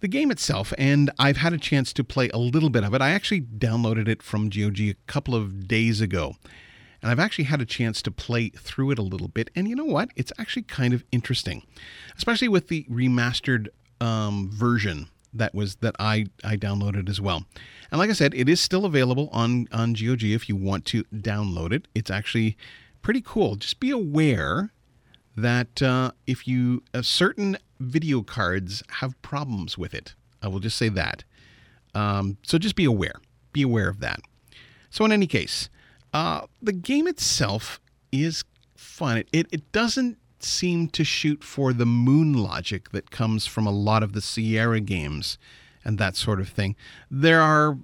The 0.00 0.08
game 0.08 0.30
itself, 0.30 0.72
and 0.78 1.10
I've 1.18 1.38
had 1.38 1.52
a 1.52 1.58
chance 1.58 1.92
to 1.94 2.04
play 2.04 2.28
a 2.30 2.38
little 2.38 2.70
bit 2.70 2.84
of 2.84 2.94
it, 2.94 3.02
I 3.02 3.10
actually 3.10 3.40
downloaded 3.40 4.06
it 4.06 4.22
from 4.22 4.50
GOG 4.50 4.80
a 4.80 4.96
couple 5.06 5.34
of 5.34 5.66
days 5.66 6.00
ago. 6.00 6.36
And 7.04 7.10
I've 7.10 7.20
actually 7.20 7.44
had 7.44 7.60
a 7.60 7.66
chance 7.66 8.00
to 8.00 8.10
play 8.10 8.48
through 8.48 8.90
it 8.92 8.98
a 8.98 9.02
little 9.02 9.28
bit. 9.28 9.50
And 9.54 9.68
you 9.68 9.76
know 9.76 9.84
what? 9.84 10.08
It's 10.16 10.32
actually 10.38 10.62
kind 10.62 10.94
of 10.94 11.04
interesting, 11.12 11.62
especially 12.16 12.48
with 12.48 12.68
the 12.68 12.84
remastered 12.84 13.68
um, 14.00 14.50
version 14.50 15.08
that 15.34 15.54
was 15.54 15.74
that 15.76 15.94
I, 15.98 16.28
I 16.42 16.56
downloaded 16.56 17.10
as 17.10 17.20
well. 17.20 17.44
And 17.90 17.98
like 17.98 18.08
I 18.08 18.14
said, 18.14 18.32
it 18.32 18.48
is 18.48 18.58
still 18.58 18.86
available 18.86 19.28
on, 19.32 19.68
on 19.70 19.92
GOG 19.92 20.22
if 20.22 20.48
you 20.48 20.56
want 20.56 20.86
to 20.86 21.04
download 21.14 21.72
it. 21.72 21.88
It's 21.94 22.10
actually 22.10 22.56
pretty 23.02 23.20
cool. 23.20 23.56
Just 23.56 23.80
be 23.80 23.90
aware 23.90 24.72
that 25.36 25.82
uh, 25.82 26.12
if 26.26 26.48
you 26.48 26.84
uh, 26.94 27.02
certain 27.02 27.58
video 27.80 28.22
cards 28.22 28.82
have 29.00 29.20
problems 29.20 29.76
with 29.76 29.92
it. 29.92 30.14
I 30.40 30.48
will 30.48 30.60
just 30.60 30.78
say 30.78 30.88
that. 30.88 31.22
Um, 31.94 32.38
so 32.42 32.56
just 32.56 32.76
be 32.76 32.86
aware. 32.86 33.20
Be 33.52 33.60
aware 33.60 33.90
of 33.90 34.00
that. 34.00 34.20
So 34.88 35.04
in 35.04 35.12
any 35.12 35.26
case, 35.26 35.68
uh, 36.14 36.46
the 36.62 36.72
game 36.72 37.08
itself 37.08 37.80
is 38.12 38.44
fun. 38.76 39.18
It, 39.18 39.28
it, 39.32 39.46
it 39.50 39.72
doesn't 39.72 40.16
seem 40.38 40.88
to 40.90 41.02
shoot 41.02 41.42
for 41.42 41.72
the 41.72 41.84
moon 41.84 42.32
logic 42.32 42.90
that 42.90 43.10
comes 43.10 43.46
from 43.46 43.66
a 43.66 43.72
lot 43.72 44.02
of 44.02 44.12
the 44.12 44.20
Sierra 44.20 44.80
games 44.80 45.38
and 45.84 45.98
that 45.98 46.14
sort 46.14 46.40
of 46.40 46.48
thing. 46.48 46.76
There 47.10 47.42
are 47.42 47.78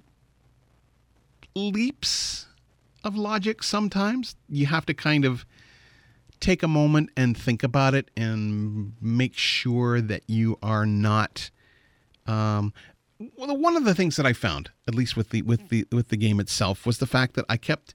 leaps 1.55 2.47
of 3.03 3.17
logic 3.17 3.63
sometimes. 3.63 4.35
You 4.47 4.67
have 4.67 4.85
to 4.85 4.93
kind 4.93 5.25
of 5.25 5.45
take 6.39 6.63
a 6.63 6.67
moment 6.67 7.09
and 7.17 7.37
think 7.37 7.63
about 7.63 7.93
it 7.93 8.09
and 8.15 8.93
make 9.01 9.35
sure 9.35 9.99
that 9.99 10.23
you 10.27 10.57
are 10.63 10.85
not. 10.85 11.51
Um, 12.25 12.73
well, 13.35 13.55
one 13.57 13.75
of 13.75 13.83
the 13.83 13.93
things 13.93 14.15
that 14.15 14.25
I 14.25 14.33
found, 14.33 14.71
at 14.87 14.95
least 14.95 15.17
with 15.17 15.29
the 15.29 15.41
with 15.41 15.67
the 15.69 15.85
with 15.91 16.07
the 16.07 16.17
game 16.17 16.39
itself, 16.39 16.85
was 16.85 16.99
the 16.99 17.05
fact 17.05 17.35
that 17.35 17.45
I 17.49 17.57
kept 17.57 17.93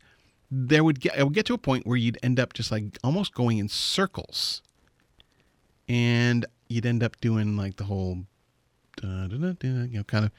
there 0.50 0.84
would 0.84 1.00
get 1.00 1.18
I 1.18 1.22
would 1.22 1.34
get 1.34 1.46
to 1.46 1.54
a 1.54 1.58
point 1.58 1.86
where 1.86 1.96
you'd 1.96 2.18
end 2.22 2.38
up 2.38 2.52
just 2.52 2.70
like 2.70 2.98
almost 3.02 3.34
going 3.34 3.58
in 3.58 3.68
circles, 3.68 4.62
and 5.88 6.46
you'd 6.68 6.86
end 6.86 7.02
up 7.02 7.20
doing 7.20 7.56
like 7.56 7.76
the 7.76 7.84
whole, 7.84 8.24
you 9.02 9.08
know, 9.08 10.04
kind 10.04 10.24
of 10.24 10.30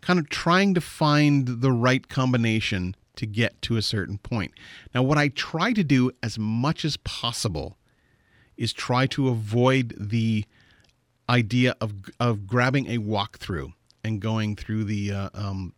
kind 0.00 0.18
of 0.18 0.28
trying 0.28 0.74
to 0.74 0.80
find 0.80 1.60
the 1.60 1.72
right 1.72 2.08
combination 2.08 2.94
to 3.16 3.26
get 3.26 3.60
to 3.62 3.76
a 3.76 3.82
certain 3.82 4.18
point. 4.18 4.52
Now, 4.94 5.02
what 5.02 5.18
I 5.18 5.28
try 5.28 5.72
to 5.72 5.84
do 5.84 6.10
as 6.22 6.38
much 6.38 6.84
as 6.84 6.96
possible 6.98 7.76
is 8.56 8.72
try 8.72 9.06
to 9.08 9.28
avoid 9.28 9.94
the 9.98 10.44
idea 11.28 11.74
of, 11.80 11.94
of 12.18 12.46
grabbing 12.46 12.86
a 12.86 12.98
walkthrough 12.98 13.72
and 14.02 14.20
going 14.20 14.56
through 14.56 14.84
the 14.84 15.12
uh, 15.12 15.28
um, 15.34 15.74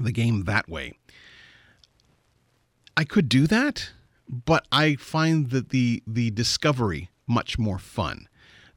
the 0.00 0.12
game 0.12 0.44
that 0.44 0.68
way. 0.68 0.92
I 2.96 3.04
could 3.04 3.28
do 3.28 3.46
that, 3.46 3.90
but 4.28 4.66
I 4.72 4.96
find 4.96 5.50
that 5.50 5.68
the 5.68 6.02
the 6.06 6.30
discovery 6.30 7.10
much 7.26 7.58
more 7.58 7.78
fun. 7.78 8.28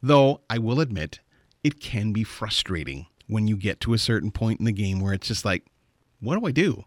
Though 0.01 0.41
I 0.49 0.57
will 0.57 0.79
admit, 0.79 1.19
it 1.63 1.79
can 1.79 2.11
be 2.11 2.23
frustrating 2.23 3.07
when 3.27 3.47
you 3.47 3.55
get 3.55 3.79
to 3.81 3.93
a 3.93 3.97
certain 3.97 4.31
point 4.31 4.59
in 4.59 4.65
the 4.65 4.71
game 4.71 4.99
where 4.99 5.13
it's 5.13 5.27
just 5.27 5.45
like, 5.45 5.65
what 6.19 6.39
do 6.39 6.45
I 6.45 6.51
do? 6.51 6.85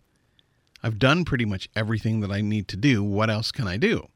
I've 0.82 0.98
done 0.98 1.24
pretty 1.24 1.44
much 1.44 1.68
everything 1.76 2.20
that 2.20 2.32
I 2.32 2.40
need 2.40 2.66
to 2.68 2.76
do. 2.76 3.04
What 3.04 3.30
else 3.30 3.52
can 3.52 3.68
I 3.68 3.76
do? 3.76 4.08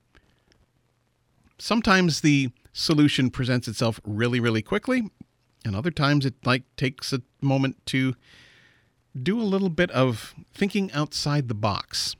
Sometimes 1.59 2.21
the 2.21 2.51
solution 2.73 3.31
presents 3.31 3.69
itself 3.69 4.01
really, 4.05 4.41
really 4.41 4.63
quickly, 4.63 5.09
and 5.65 5.77
other 5.77 5.91
times 5.91 6.27
it 6.27 6.35
like 6.45 6.65
takes 6.77 7.13
a 7.13 7.23
moment 7.41 7.85
to 7.87 8.15
do 9.21 9.41
a 9.41 9.45
little 9.45 9.71
bit 9.71 9.91
of 9.93 10.35
thinking 10.53 10.93
outside 10.93 11.49
the 11.49 11.55
box. 11.55 12.17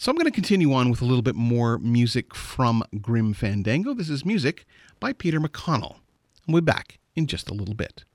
So 0.00 0.10
I'm 0.10 0.16
going 0.16 0.24
to 0.24 0.30
continue 0.30 0.72
on 0.72 0.88
with 0.88 1.02
a 1.02 1.04
little 1.04 1.20
bit 1.20 1.34
more 1.34 1.76
music 1.76 2.34
from 2.34 2.82
Grim 3.02 3.34
Fandango. 3.34 3.92
This 3.92 4.08
is 4.08 4.24
music 4.24 4.64
by 4.98 5.12
Peter 5.12 5.38
McConnell. 5.38 5.96
And 6.46 6.54
we'll 6.54 6.62
be 6.62 6.72
back 6.72 6.98
in 7.16 7.26
just 7.26 7.50
a 7.50 7.52
little 7.52 7.74
bit. 7.74 8.06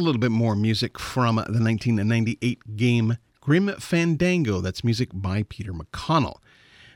A 0.00 0.02
little 0.02 0.18
bit 0.18 0.30
more 0.30 0.56
music 0.56 0.98
from 0.98 1.36
the 1.36 1.42
1998 1.42 2.74
game 2.74 3.18
Grim 3.42 3.68
Fandango. 3.78 4.62
That's 4.62 4.82
music 4.82 5.10
by 5.12 5.42
Peter 5.42 5.74
McConnell. 5.74 6.38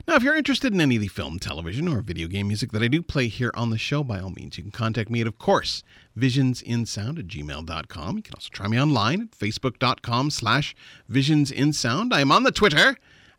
Now, 0.07 0.15
if 0.15 0.23
you're 0.23 0.35
interested 0.35 0.73
in 0.73 0.81
any 0.81 0.95
of 0.95 1.03
the 1.03 1.07
film, 1.07 1.37
television, 1.37 1.87
or 1.87 2.01
video 2.01 2.27
game 2.27 2.47
music 2.47 2.71
that 2.71 2.81
I 2.81 2.87
do 2.87 3.03
play 3.03 3.27
here 3.27 3.51
on 3.53 3.69
the 3.69 3.77
show, 3.77 4.03
by 4.03 4.19
all 4.19 4.31
means, 4.31 4.57
you 4.57 4.63
can 4.63 4.71
contact 4.71 5.11
me 5.11 5.21
at, 5.21 5.27
of 5.27 5.37
course, 5.37 5.83
visionsinsound 6.17 7.19
at 7.19 7.27
gmail.com. 7.27 8.17
You 8.17 8.23
can 8.23 8.33
also 8.33 8.49
try 8.51 8.67
me 8.67 8.81
online 8.81 9.21
at 9.21 9.31
facebook.com 9.31 10.31
slash 10.31 10.75
visionsinsound. 11.09 12.11
I 12.11 12.21
am 12.21 12.31
on 12.31 12.41
the 12.41 12.51
Twitter 12.51 12.97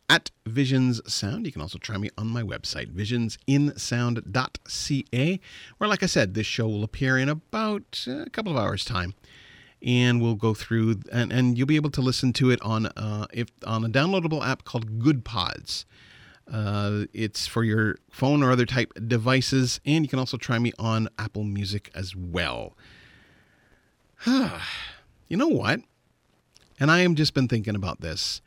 at 0.08 0.30
Visions 0.46 1.02
Sound. 1.12 1.44
You 1.46 1.52
can 1.52 1.62
also 1.62 1.78
try 1.78 1.98
me 1.98 2.10
on 2.16 2.28
my 2.28 2.42
website, 2.42 2.92
visionsinsound.ca, 2.92 5.40
where, 5.78 5.88
like 5.88 6.04
I 6.04 6.06
said, 6.06 6.34
this 6.34 6.46
show 6.46 6.68
will 6.68 6.84
appear 6.84 7.18
in 7.18 7.28
about 7.28 8.04
uh, 8.06 8.20
a 8.20 8.30
couple 8.30 8.52
of 8.52 8.58
hours' 8.58 8.84
time. 8.84 9.14
And 9.82 10.22
we'll 10.22 10.34
go 10.34 10.54
through, 10.54 11.00
and, 11.12 11.32
and 11.32 11.56
you'll 11.56 11.66
be 11.66 11.76
able 11.76 11.90
to 11.90 12.00
listen 12.00 12.32
to 12.34 12.50
it 12.50 12.60
on 12.62 12.86
uh, 12.86 13.26
if 13.32 13.48
on 13.64 13.84
a 13.84 13.88
downloadable 13.88 14.44
app 14.44 14.64
called 14.64 14.98
Good 14.98 15.24
Pods. 15.24 15.84
Uh, 16.50 17.04
it's 17.12 17.46
for 17.46 17.64
your 17.64 17.96
phone 18.10 18.42
or 18.42 18.50
other 18.50 18.66
type 18.66 18.92
devices, 19.06 19.80
and 19.84 20.04
you 20.04 20.08
can 20.08 20.18
also 20.18 20.36
try 20.36 20.58
me 20.58 20.72
on 20.78 21.08
Apple 21.18 21.44
Music 21.44 21.90
as 21.94 22.14
well. 22.16 22.76
you 24.26 25.36
know 25.36 25.48
what? 25.48 25.80
And 26.78 26.90
I 26.90 27.00
have 27.00 27.14
just 27.14 27.34
been 27.34 27.48
thinking 27.48 27.74
about 27.74 28.00
this. 28.00 28.40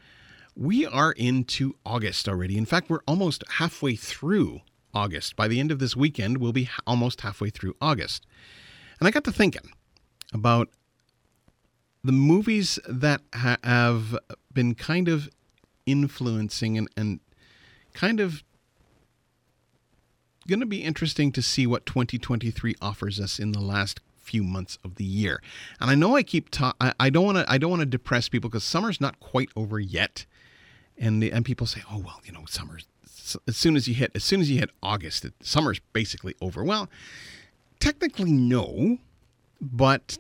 We 0.55 0.85
are 0.85 1.11
into 1.11 1.75
August 1.85 2.27
already. 2.27 2.57
In 2.57 2.65
fact, 2.65 2.89
we're 2.89 3.03
almost 3.07 3.43
halfway 3.49 3.95
through 3.95 4.61
August. 4.93 5.35
By 5.35 5.47
the 5.47 5.59
end 5.59 5.71
of 5.71 5.79
this 5.79 5.95
weekend, 5.95 6.37
we'll 6.37 6.53
be 6.53 6.69
almost 6.85 7.21
halfway 7.21 7.49
through 7.49 7.75
August. 7.81 8.25
And 8.99 9.07
I 9.07 9.11
got 9.11 9.23
to 9.25 9.31
thinking 9.31 9.71
about 10.33 10.69
the 12.03 12.11
movies 12.11 12.79
that 12.87 13.21
ha- 13.33 13.57
have 13.63 14.17
been 14.53 14.75
kind 14.75 15.07
of 15.07 15.29
influencing 15.85 16.77
and, 16.77 16.89
and 16.95 17.19
kind 17.93 18.19
of 18.19 18.43
going 20.47 20.59
to 20.59 20.65
be 20.65 20.83
interesting 20.83 21.31
to 21.31 21.41
see 21.41 21.67
what 21.67 21.85
2023 21.85 22.75
offers 22.81 23.19
us 23.19 23.39
in 23.39 23.51
the 23.51 23.59
last 23.59 23.99
few 24.17 24.43
months 24.43 24.77
of 24.83 24.95
the 24.95 25.03
year. 25.03 25.41
And 25.79 25.89
I 25.89 25.95
know 25.95 26.15
I 26.15 26.23
keep 26.23 26.49
ta- 26.49 26.75
I, 26.79 26.93
I 26.99 27.09
don't 27.09 27.25
want 27.25 27.37
to 27.39 27.51
I 27.51 27.57
don't 27.57 27.69
want 27.69 27.81
to 27.81 27.85
depress 27.85 28.29
people 28.29 28.49
because 28.49 28.63
summer's 28.63 29.01
not 29.01 29.19
quite 29.19 29.49
over 29.55 29.79
yet. 29.79 30.25
And 30.97 31.23
the, 31.23 31.31
and 31.31 31.45
people 31.45 31.65
say, 31.65 31.81
"Oh, 31.89 31.99
well, 31.99 32.19
you 32.25 32.33
know, 32.33 32.43
summer's 32.47 32.85
as 33.47 33.55
soon 33.55 33.75
as 33.75 33.87
you 33.87 33.93
hit 33.93 34.11
as 34.15 34.23
soon 34.23 34.41
as 34.41 34.49
you 34.51 34.59
hit 34.59 34.69
August, 34.83 35.25
it, 35.25 35.33
summer's 35.41 35.79
basically 35.93 36.35
over." 36.41 36.63
Well, 36.63 36.89
technically 37.79 38.31
no, 38.31 38.97
but 39.61 40.17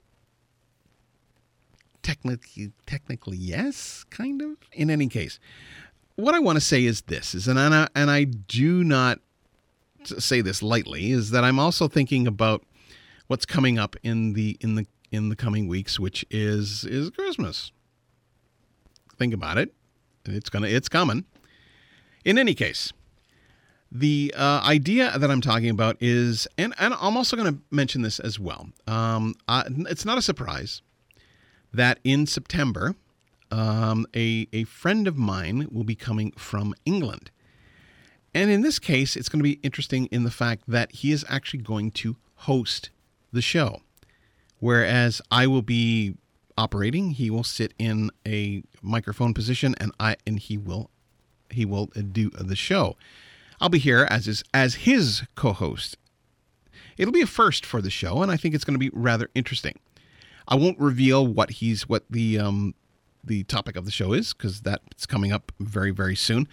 technically 2.03 2.71
technically 2.85 3.37
yes, 3.37 4.05
kind 4.09 4.41
of. 4.41 4.57
In 4.73 4.89
any 4.89 5.07
case, 5.07 5.39
what 6.15 6.35
I 6.35 6.39
want 6.39 6.57
to 6.57 6.61
say 6.61 6.85
is 6.85 7.01
this: 7.01 7.33
is 7.35 7.47
and 7.47 7.59
I, 7.59 7.87
and 7.95 8.11
I 8.11 8.23
do 8.25 8.83
not 8.83 9.19
say 10.03 10.41
this 10.41 10.61
lightly, 10.61 11.11
is 11.11 11.31
that 11.31 11.43
I'm 11.43 11.59
also 11.59 11.87
thinking 11.87 12.27
about 12.27 12.63
what's 13.27 13.45
coming 13.45 13.77
up 13.77 13.95
in 14.03 14.33
the 14.33 14.57
in 14.61 14.75
the 14.75 14.85
in 15.11 15.29
the 15.29 15.35
coming 15.35 15.67
weeks, 15.67 15.99
which 15.99 16.25
is 16.29 16.83
is 16.85 17.09
Christmas. 17.11 17.71
Think 19.17 19.33
about 19.33 19.57
it; 19.57 19.73
it's 20.25 20.49
gonna 20.49 20.67
it's 20.67 20.89
coming. 20.89 21.25
In 22.25 22.37
any 22.37 22.53
case, 22.53 22.91
the 23.91 24.33
uh, 24.37 24.61
idea 24.65 25.17
that 25.17 25.31
I'm 25.31 25.41
talking 25.41 25.69
about 25.69 25.97
is, 25.99 26.47
and, 26.57 26.73
and 26.77 26.93
I'm 26.99 27.17
also 27.17 27.35
going 27.35 27.53
to 27.53 27.59
mention 27.71 28.01
this 28.01 28.19
as 28.19 28.39
well. 28.39 28.67
Um, 28.87 29.35
uh, 29.47 29.63
it's 29.89 30.05
not 30.05 30.17
a 30.17 30.21
surprise 30.21 30.81
that 31.73 31.99
in 32.03 32.25
September 32.25 32.95
um, 33.51 34.05
a, 34.15 34.47
a 34.53 34.63
friend 34.65 35.07
of 35.07 35.17
mine 35.17 35.67
will 35.71 35.83
be 35.83 35.95
coming 35.95 36.31
from 36.31 36.73
England. 36.85 37.31
And 38.33 38.51
in 38.51 38.61
this 38.61 38.79
case, 38.79 39.15
it's 39.15 39.29
going 39.29 39.39
to 39.39 39.43
be 39.43 39.59
interesting 39.63 40.05
in 40.07 40.23
the 40.23 40.31
fact 40.31 40.63
that 40.67 40.91
he 40.91 41.11
is 41.11 41.25
actually 41.27 41.61
going 41.61 41.91
to 41.91 42.15
host 42.35 42.91
the 43.31 43.41
show. 43.41 43.81
Whereas 44.59 45.21
I 45.31 45.47
will 45.47 45.61
be 45.61 46.15
operating, 46.57 47.11
he 47.11 47.29
will 47.29 47.43
sit 47.43 47.73
in 47.79 48.11
a 48.27 48.63
microphone 48.81 49.33
position 49.33 49.75
and 49.79 49.91
I 49.99 50.17
and 50.27 50.39
he 50.39 50.57
will 50.57 50.89
he 51.49 51.65
will 51.65 51.87
do 51.87 52.29
the 52.29 52.55
show. 52.55 52.95
I'll 53.59 53.69
be 53.69 53.79
here 53.79 54.07
as 54.09 54.25
his 54.25 54.43
as 54.53 54.75
his 54.75 55.23
co-host. 55.35 55.97
It'll 56.97 57.13
be 57.13 57.21
a 57.21 57.27
first 57.27 57.65
for 57.65 57.81
the 57.81 57.89
show 57.89 58.21
and 58.21 58.31
I 58.31 58.37
think 58.37 58.53
it's 58.53 58.65
going 58.65 58.75
to 58.75 58.79
be 58.79 58.91
rather 58.93 59.29
interesting. 59.33 59.79
I 60.49 60.55
won't 60.55 60.79
reveal 60.79 61.25
what 61.25 61.51
he's 61.51 61.87
what 61.87 62.03
the 62.09 62.39
um, 62.39 62.73
the 63.23 63.43
topic 63.43 63.75
of 63.75 63.85
the 63.85 63.91
show 63.91 64.13
is 64.13 64.33
because 64.33 64.61
that's 64.61 65.05
coming 65.05 65.31
up 65.31 65.51
very, 65.59 65.91
very 65.91 66.15
soon. 66.15 66.47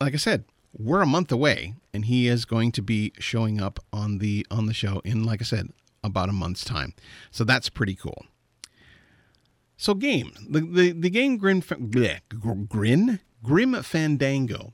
Like 0.00 0.14
I 0.14 0.18
said, 0.18 0.44
we're 0.78 1.02
a 1.02 1.06
month 1.06 1.32
away, 1.32 1.74
and 1.92 2.04
he 2.04 2.28
is 2.28 2.44
going 2.44 2.72
to 2.72 2.82
be 2.82 3.12
showing 3.18 3.60
up 3.60 3.80
on 3.92 4.18
the 4.18 4.46
on 4.50 4.66
the 4.66 4.74
show 4.74 5.00
in, 5.04 5.24
like 5.24 5.42
I 5.42 5.44
said, 5.44 5.70
about 6.04 6.28
a 6.28 6.32
month's 6.32 6.64
time. 6.64 6.94
So 7.32 7.42
that's 7.44 7.68
pretty 7.68 7.96
cool. 7.96 8.24
So 9.76 9.94
game 9.94 10.32
the 10.48 10.60
the, 10.60 10.92
the 10.92 11.10
game 11.10 11.38
Grin 11.38 11.62
bleh, 11.62 12.20
Grin 12.68 13.20
Grim 13.42 13.82
Fandango. 13.82 14.72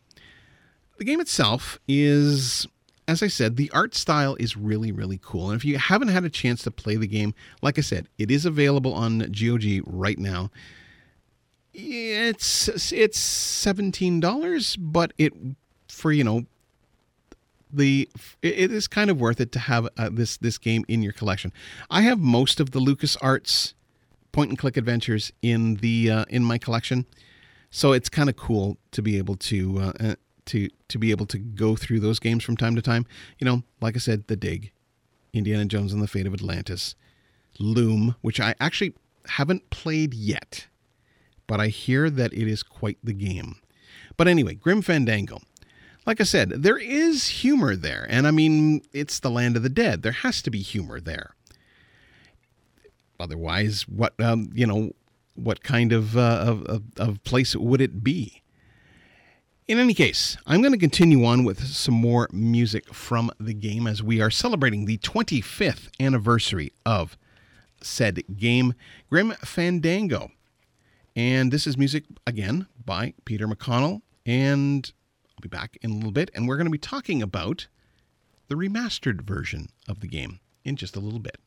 The 0.98 1.04
game 1.04 1.20
itself 1.20 1.78
is 1.88 2.66
as 3.08 3.22
I 3.22 3.28
said, 3.28 3.56
the 3.56 3.70
art 3.70 3.94
style 3.94 4.36
is 4.40 4.56
really, 4.56 4.90
really 4.90 5.20
cool. 5.22 5.50
And 5.50 5.58
if 5.58 5.64
you 5.64 5.78
haven't 5.78 6.08
had 6.08 6.24
a 6.24 6.30
chance 6.30 6.62
to 6.64 6.70
play 6.70 6.96
the 6.96 7.06
game, 7.06 7.34
like 7.62 7.78
I 7.78 7.82
said, 7.82 8.08
it 8.18 8.30
is 8.30 8.44
available 8.44 8.92
on 8.92 9.18
GOG 9.30 9.82
right 9.86 10.18
now. 10.18 10.50
It's 11.72 12.92
it's 12.92 13.18
seventeen 13.18 14.18
dollars, 14.18 14.76
but 14.76 15.12
it 15.18 15.34
for 15.88 16.10
you 16.10 16.24
know 16.24 16.46
the 17.70 18.08
it 18.42 18.72
is 18.72 18.88
kind 18.88 19.10
of 19.10 19.20
worth 19.20 19.40
it 19.40 19.52
to 19.52 19.58
have 19.58 19.86
uh, 19.96 20.08
this 20.10 20.38
this 20.38 20.56
game 20.56 20.84
in 20.88 21.02
your 21.02 21.12
collection. 21.12 21.52
I 21.90 22.00
have 22.00 22.18
most 22.18 22.60
of 22.60 22.70
the 22.70 22.80
Lucas 22.80 23.16
Arts 23.16 23.74
point 24.32 24.50
and 24.50 24.58
click 24.58 24.76
adventures 24.76 25.32
in 25.42 25.76
the 25.76 26.10
uh, 26.10 26.24
in 26.30 26.42
my 26.42 26.56
collection, 26.56 27.04
so 27.70 27.92
it's 27.92 28.08
kind 28.08 28.30
of 28.30 28.36
cool 28.36 28.78
to 28.92 29.02
be 29.02 29.18
able 29.18 29.36
to 29.36 29.78
uh, 30.00 30.14
to 30.46 30.68
to 30.88 30.98
be 30.98 31.10
able 31.10 31.26
to 31.26 31.38
go 31.38 31.76
through 31.76 32.00
those 32.00 32.18
games 32.18 32.44
from 32.44 32.56
time 32.56 32.74
to 32.76 32.82
time. 32.82 33.06
You 33.38 33.44
know, 33.44 33.62
like 33.80 33.96
I 33.96 33.98
said, 33.98 34.26
The 34.26 34.36
Dig, 34.36 34.72
Indiana 35.32 35.64
Jones 35.64 35.92
and 35.92 36.02
the 36.02 36.08
Fate 36.08 36.26
of 36.26 36.34
Atlantis, 36.34 36.94
Loom, 37.58 38.16
which 38.20 38.40
I 38.40 38.54
actually 38.60 38.94
haven't 39.28 39.70
played 39.70 40.14
yet, 40.14 40.66
but 41.46 41.60
I 41.60 41.68
hear 41.68 42.10
that 42.10 42.32
it 42.32 42.48
is 42.48 42.62
quite 42.62 42.98
the 43.02 43.12
game. 43.12 43.56
But 44.16 44.28
anyway, 44.28 44.54
Grim 44.54 44.82
Fandango. 44.82 45.40
Like 46.06 46.20
I 46.20 46.24
said, 46.24 46.50
there 46.50 46.78
is 46.78 47.26
humor 47.26 47.74
there, 47.74 48.06
and 48.08 48.28
I 48.28 48.30
mean, 48.30 48.82
it's 48.92 49.18
the 49.18 49.30
land 49.30 49.56
of 49.56 49.64
the 49.64 49.68
dead. 49.68 50.02
There 50.02 50.12
has 50.12 50.40
to 50.42 50.50
be 50.50 50.60
humor 50.60 51.00
there. 51.00 51.34
Otherwise, 53.18 53.88
what 53.88 54.18
um, 54.20 54.50
you 54.54 54.66
know, 54.66 54.92
what 55.34 55.62
kind 55.62 55.92
of, 55.92 56.16
uh, 56.16 56.44
of, 56.66 56.82
of 56.96 57.24
place 57.24 57.56
would 57.56 57.80
it 57.80 58.04
be? 58.04 58.42
In 59.68 59.80
any 59.80 59.94
case, 59.94 60.36
I'm 60.46 60.60
going 60.62 60.74
to 60.74 60.78
continue 60.78 61.24
on 61.24 61.42
with 61.42 61.66
some 61.66 61.94
more 61.94 62.28
music 62.30 62.94
from 62.94 63.32
the 63.40 63.52
game 63.52 63.88
as 63.88 64.00
we 64.00 64.20
are 64.20 64.30
celebrating 64.30 64.84
the 64.84 64.98
25th 64.98 65.88
anniversary 65.98 66.72
of 66.84 67.18
said 67.82 68.22
game, 68.36 68.74
Grim 69.10 69.32
Fandango. 69.44 70.30
And 71.16 71.50
this 71.50 71.66
is 71.66 71.76
music, 71.76 72.04
again, 72.28 72.68
by 72.84 73.14
Peter 73.24 73.48
McConnell. 73.48 74.02
And 74.24 74.92
I'll 75.30 75.42
be 75.42 75.48
back 75.48 75.76
in 75.82 75.90
a 75.90 75.94
little 75.94 76.12
bit, 76.12 76.30
and 76.32 76.46
we're 76.46 76.58
going 76.58 76.66
to 76.66 76.70
be 76.70 76.78
talking 76.78 77.20
about 77.20 77.66
the 78.46 78.54
remastered 78.54 79.22
version 79.22 79.70
of 79.88 79.98
the 79.98 80.06
game 80.06 80.38
in 80.64 80.76
just 80.76 80.94
a 80.94 81.00
little 81.00 81.18
bit. 81.18 81.38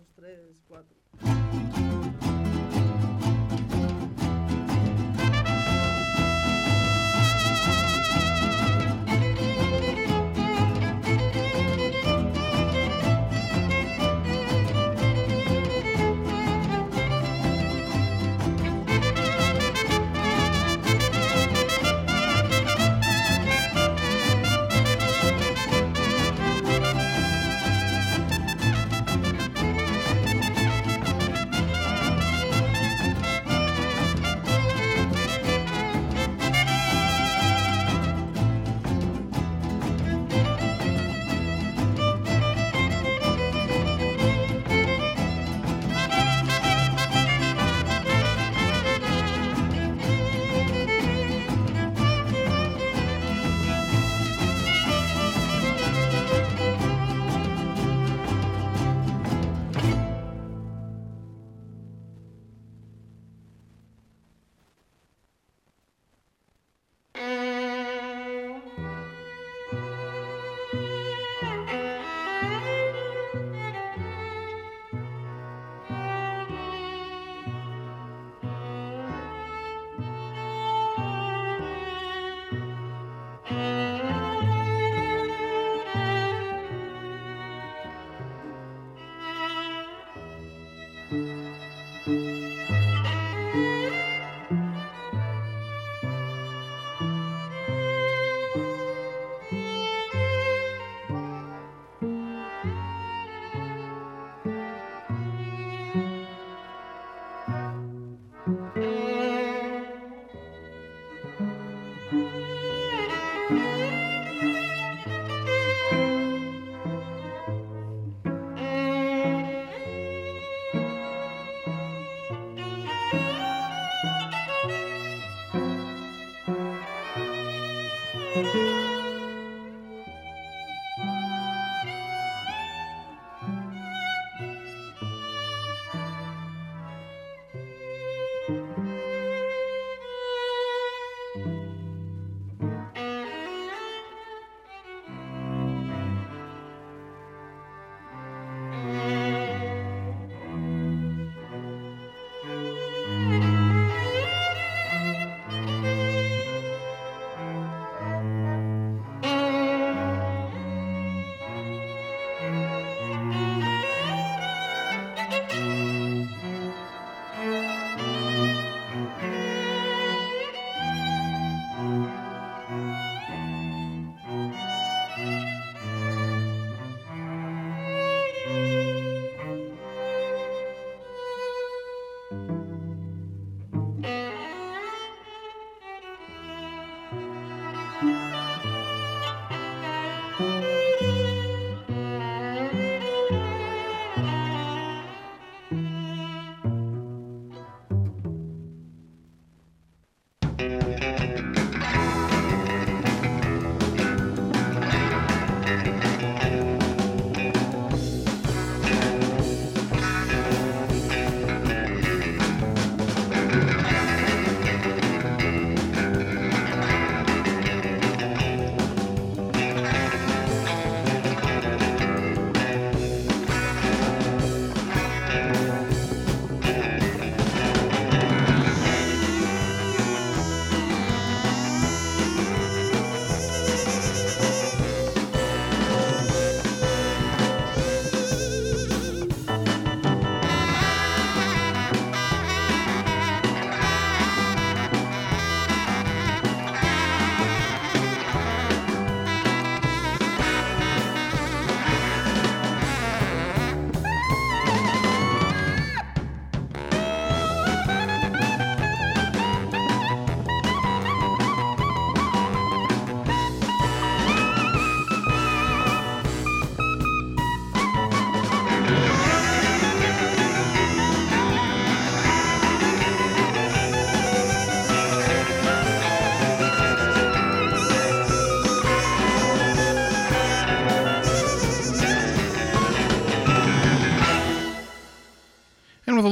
Dos, 0.00 0.08
tres, 0.16 0.38
cuatro. 0.66 0.96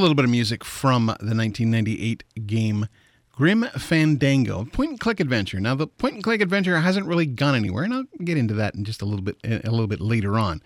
Little 0.08 0.16
bit 0.16 0.24
of 0.24 0.30
music 0.30 0.64
from 0.64 1.04
the 1.04 1.36
1998 1.36 2.24
game 2.46 2.88
Grim 3.30 3.64
Fandango, 3.76 4.64
point 4.64 4.92
and 4.92 4.98
click 4.98 5.20
adventure. 5.20 5.60
Now, 5.60 5.74
the 5.74 5.86
point 5.86 6.14
and 6.14 6.24
click 6.24 6.40
adventure 6.40 6.80
hasn't 6.80 7.04
really 7.04 7.26
gone 7.26 7.54
anywhere, 7.54 7.84
and 7.84 7.92
I'll 7.92 8.04
get 8.24 8.38
into 8.38 8.54
that 8.54 8.74
in 8.74 8.84
just 8.84 9.02
a 9.02 9.04
little 9.04 9.20
bit 9.20 9.36
a 9.44 9.70
little 9.70 9.86
bit 9.86 10.00
later 10.00 10.38
on. 10.38 10.62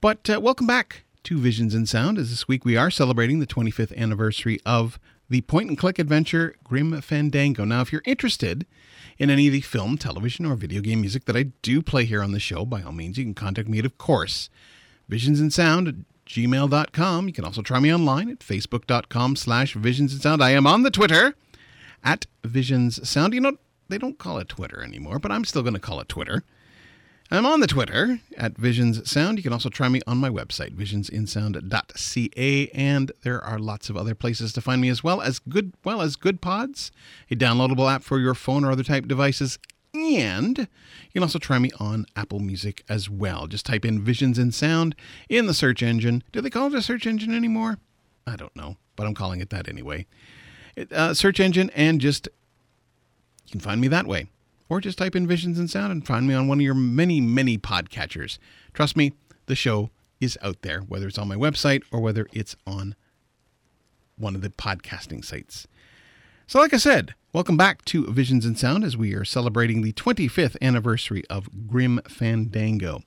But 0.00 0.30
uh, 0.30 0.40
welcome 0.40 0.66
back 0.66 1.04
to 1.24 1.36
Visions 1.36 1.74
in 1.74 1.84
Sound, 1.84 2.16
as 2.16 2.30
this 2.30 2.48
week 2.48 2.64
we 2.64 2.74
are 2.74 2.90
celebrating 2.90 3.38
the 3.38 3.46
25th 3.46 3.94
anniversary 3.98 4.58
of 4.64 4.98
the 5.28 5.42
point 5.42 5.68
and 5.68 5.76
click 5.76 5.98
adventure 5.98 6.56
Grim 6.64 6.98
Fandango. 7.02 7.66
Now, 7.66 7.82
if 7.82 7.92
you're 7.92 8.00
interested 8.06 8.64
in 9.18 9.28
any 9.28 9.48
of 9.48 9.52
the 9.52 9.60
film, 9.60 9.98
television, 9.98 10.46
or 10.46 10.54
video 10.54 10.80
game 10.80 11.02
music 11.02 11.26
that 11.26 11.36
I 11.36 11.50
do 11.60 11.82
play 11.82 12.06
here 12.06 12.22
on 12.22 12.32
the 12.32 12.40
show, 12.40 12.64
by 12.64 12.80
all 12.80 12.92
means, 12.92 13.18
you 13.18 13.24
can 13.24 13.34
contact 13.34 13.68
me 13.68 13.78
at, 13.78 13.84
of 13.84 13.98
course, 13.98 14.48
Visions 15.06 15.38
in 15.38 15.50
Sound 15.50 16.06
gmail.com. 16.26 17.26
You 17.26 17.32
can 17.32 17.44
also 17.44 17.62
try 17.62 17.80
me 17.80 17.92
online 17.92 18.30
at 18.30 18.40
facebook.com 18.40 19.36
slash 19.36 19.74
visions 19.74 20.12
and 20.12 20.22
sound. 20.22 20.42
I 20.42 20.50
am 20.50 20.66
on 20.66 20.82
the 20.82 20.90
Twitter 20.90 21.34
at 22.02 22.26
visions 22.44 23.08
sound. 23.08 23.34
You 23.34 23.40
know, 23.40 23.56
they 23.88 23.98
don't 23.98 24.18
call 24.18 24.38
it 24.38 24.48
Twitter 24.48 24.82
anymore, 24.82 25.18
but 25.18 25.32
I'm 25.32 25.44
still 25.44 25.62
going 25.62 25.74
to 25.74 25.80
call 25.80 26.00
it 26.00 26.08
Twitter. 26.08 26.42
I'm 27.30 27.46
on 27.46 27.60
the 27.60 27.66
Twitter 27.66 28.20
at 28.36 28.58
Visions 28.58 29.10
Sound. 29.10 29.38
You 29.38 29.42
can 29.42 29.54
also 29.54 29.70
try 29.70 29.88
me 29.88 30.02
on 30.06 30.18
my 30.18 30.28
website, 30.28 30.76
visionsinsound.ca, 30.76 32.68
and 32.68 33.12
there 33.22 33.42
are 33.42 33.58
lots 33.58 33.88
of 33.88 33.96
other 33.96 34.14
places 34.14 34.52
to 34.52 34.60
find 34.60 34.82
me 34.82 34.90
as 34.90 35.02
well 35.02 35.22
as 35.22 35.38
good 35.38 35.72
well 35.84 36.02
as 36.02 36.16
Good 36.16 36.42
Pods, 36.42 36.92
a 37.30 37.34
downloadable 37.34 37.90
app 37.90 38.02
for 38.02 38.20
your 38.20 38.34
phone 38.34 38.62
or 38.62 38.70
other 38.70 38.82
type 38.82 39.08
devices. 39.08 39.58
And 39.94 40.58
you 40.58 41.12
can 41.12 41.22
also 41.22 41.38
try 41.38 41.58
me 41.58 41.70
on 41.78 42.06
Apple 42.16 42.40
Music 42.40 42.82
as 42.88 43.08
well. 43.08 43.46
Just 43.46 43.64
type 43.64 43.84
in 43.84 44.02
Visions 44.02 44.38
in 44.38 44.50
Sound 44.50 44.96
in 45.28 45.46
the 45.46 45.54
search 45.54 45.82
engine. 45.82 46.24
Do 46.32 46.40
they 46.40 46.50
call 46.50 46.66
it 46.66 46.74
a 46.74 46.82
search 46.82 47.06
engine 47.06 47.32
anymore? 47.32 47.78
I 48.26 48.36
don't 48.36 48.54
know, 48.56 48.76
but 48.96 49.06
I'm 49.06 49.14
calling 49.14 49.40
it 49.40 49.50
that 49.50 49.68
anyway. 49.68 50.06
It, 50.74 50.92
uh, 50.92 51.14
search 51.14 51.38
engine, 51.38 51.70
and 51.70 52.00
just 52.00 52.28
you 53.46 53.52
can 53.52 53.60
find 53.60 53.80
me 53.80 53.88
that 53.88 54.06
way 54.06 54.26
or 54.68 54.80
just 54.80 54.98
type 54.98 55.14
in 55.14 55.26
Visions 55.26 55.58
in 55.58 55.68
Sound 55.68 55.92
and 55.92 56.06
find 56.06 56.26
me 56.26 56.34
on 56.34 56.48
one 56.48 56.58
of 56.58 56.62
your 56.64 56.74
many, 56.74 57.20
many 57.20 57.58
podcatchers. 57.58 58.38
Trust 58.72 58.96
me, 58.96 59.12
the 59.46 59.54
show 59.54 59.90
is 60.20 60.38
out 60.42 60.62
there, 60.62 60.80
whether 60.80 61.06
it's 61.06 61.18
on 61.18 61.28
my 61.28 61.36
website 61.36 61.82
or 61.92 62.00
whether 62.00 62.26
it's 62.32 62.56
on 62.66 62.96
one 64.16 64.34
of 64.34 64.40
the 64.40 64.48
podcasting 64.48 65.24
sites. 65.24 65.66
So, 66.46 66.58
like 66.58 66.74
I 66.74 66.78
said, 66.78 67.14
welcome 67.34 67.56
back 67.56 67.84
to 67.84 68.06
Visions 68.12 68.46
in 68.46 68.54
Sound 68.54 68.84
as 68.84 68.96
we 68.96 69.12
are 69.12 69.24
celebrating 69.24 69.82
the 69.82 69.92
25th 69.94 70.56
anniversary 70.62 71.24
of 71.28 71.66
Grim 71.66 72.00
Fandango. 72.06 73.02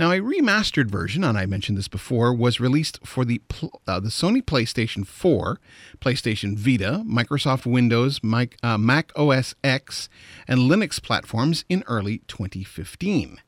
Now, 0.00 0.10
a 0.10 0.18
remastered 0.18 0.90
version, 0.90 1.22
and 1.22 1.38
I 1.38 1.46
mentioned 1.46 1.78
this 1.78 1.86
before, 1.86 2.34
was 2.34 2.58
released 2.58 2.98
for 3.06 3.24
the 3.24 3.40
uh, 3.86 4.00
the 4.00 4.08
Sony 4.08 4.42
PlayStation 4.42 5.06
4, 5.06 5.60
PlayStation 6.00 6.56
Vita, 6.56 7.04
Microsoft 7.06 7.64
Windows, 7.64 8.18
Mac, 8.20 8.56
uh, 8.64 8.78
Mac 8.78 9.12
OS 9.14 9.54
X, 9.62 10.08
and 10.48 10.62
Linux 10.62 11.00
platforms 11.00 11.64
in 11.68 11.84
early 11.86 12.18
2015. 12.26 13.40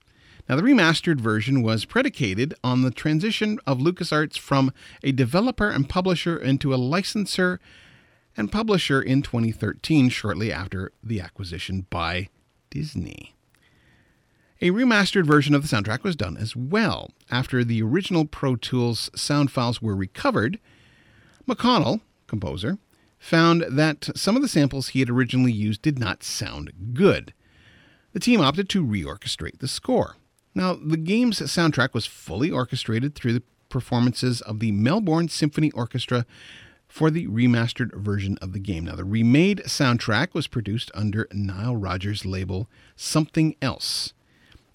Now, 0.49 0.55
the 0.55 0.63
remastered 0.63 1.21
version 1.21 1.61
was 1.61 1.87
predicated 1.87 2.55
on 2.63 2.83
the 2.83 2.93
transition 2.93 3.59
of 3.67 3.79
LucasArts 3.79 4.39
from 4.39 4.73
a 5.03 5.11
developer 5.11 5.71
and 5.71 5.89
publisher 5.89 6.37
into 6.37 6.73
a 6.73 6.77
licensor 6.77 7.59
and 8.37 8.51
publisher 8.51 9.01
in 9.01 9.23
2013, 9.23 10.09
shortly 10.09 10.53
after 10.53 10.93
the 11.03 11.21
acquisition 11.21 11.87
by 11.91 12.29
Disney. 12.71 13.35
A 14.61 14.71
remastered 14.71 15.27
version 15.27 15.55
of 15.55 15.63
the 15.63 15.69
soundtrack 15.69 16.03
was 16.03 16.17
done 16.17 16.37
as 16.37 16.57
well. 16.57 17.11
After 17.31 17.65
the 17.65 17.83
original 17.83 18.25
Pro 18.25 18.57
Tools 18.57 19.11
sound 19.15 19.51
files 19.51 19.83
were 19.83 19.97
recovered, 19.97 20.59
McConnell, 21.47 22.01
composer, 22.27 22.79
found 23.19 23.65
that 23.69 24.11
some 24.15 24.37
of 24.37 24.43
the 24.43 24.49
samples 24.49 24.89
he 24.89 25.01
had 25.01 25.11
originally 25.11 25.53
used 25.53 25.83
did 25.83 25.99
not 25.99 26.23
sound 26.23 26.73
good. 26.95 27.33
The 28.13 28.21
team 28.21 28.41
opted 28.41 28.69
to 28.71 28.85
reorchestrate 28.85 29.59
the 29.59 29.69
score. 29.69 30.17
Now, 30.55 30.75
the 30.75 30.97
game's 30.97 31.41
soundtrack 31.41 31.93
was 31.93 32.07
fully 32.07 32.51
orchestrated 32.51 33.15
through 33.15 33.33
the 33.33 33.43
performances 33.69 34.41
of 34.43 34.61
the 34.61 34.73
Melbourne 34.73 35.29
Symphony 35.29 35.73
Orchestra 35.73 36.25
for 36.95 37.11
the 37.11 37.27
remastered 37.27 37.93
version 37.93 38.39
of 38.41 38.53
the 38.53 38.61
game. 38.61 38.85
Now, 38.85 38.95
the 38.95 39.05
remade 39.05 39.63
soundtrack 39.65 40.33
was 40.33 40.47
produced 40.47 40.93
under 40.95 41.27
Nile 41.33 41.75
Rodgers' 41.75 42.25
label 42.25 42.69
Something 42.95 43.57
Else. 43.61 44.13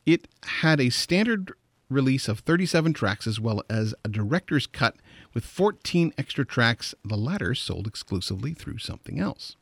It 0.05 0.27
had 0.43 0.81
a 0.81 0.89
standard 0.89 1.53
release 1.89 2.27
of 2.27 2.39
37 2.39 2.91
tracks 2.91 3.25
as 3.25 3.39
well 3.39 3.63
as 3.69 3.95
a 4.03 4.09
director's 4.09 4.67
cut 4.67 4.97
with 5.33 5.45
14 5.45 6.11
extra 6.17 6.45
tracks, 6.45 6.93
the 7.05 7.15
latter 7.15 7.55
sold 7.55 7.87
exclusively 7.87 8.53
through 8.53 8.79
something 8.79 9.17
else. 9.17 9.55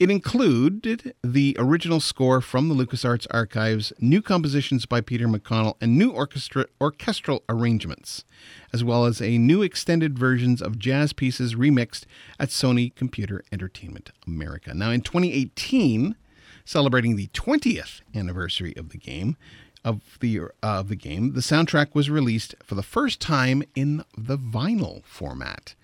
It 0.00 0.10
included 0.10 1.14
the 1.22 1.54
original 1.58 2.00
score 2.00 2.40
from 2.40 2.70
the 2.70 2.74
LucasArts 2.74 3.26
archives, 3.30 3.92
new 4.00 4.22
compositions 4.22 4.86
by 4.86 5.02
Peter 5.02 5.28
McConnell, 5.28 5.74
and 5.78 5.98
new 5.98 6.08
orchestra, 6.10 6.64
orchestral 6.80 7.44
arrangements, 7.50 8.24
as 8.72 8.82
well 8.82 9.04
as 9.04 9.20
a 9.20 9.36
new 9.36 9.60
extended 9.60 10.18
versions 10.18 10.62
of 10.62 10.78
jazz 10.78 11.12
pieces 11.12 11.54
remixed 11.54 12.06
at 12.38 12.48
Sony 12.48 12.94
Computer 12.94 13.44
Entertainment 13.52 14.10
America. 14.26 14.72
Now, 14.72 14.90
in 14.90 15.02
2018, 15.02 16.16
celebrating 16.64 17.16
the 17.16 17.28
20th 17.34 18.00
anniversary 18.14 18.74
of 18.78 18.88
the 18.88 18.98
game. 18.98 19.36
Of 19.82 20.18
the 20.20 20.40
of 20.62 20.88
the 20.88 20.96
game, 20.96 21.32
the 21.32 21.40
soundtrack 21.40 21.94
was 21.94 22.10
released 22.10 22.54
for 22.62 22.74
the 22.74 22.82
first 22.82 23.18
time 23.18 23.62
in 23.74 24.04
the 24.16 24.36
vinyl 24.36 25.02
format. 25.04 25.74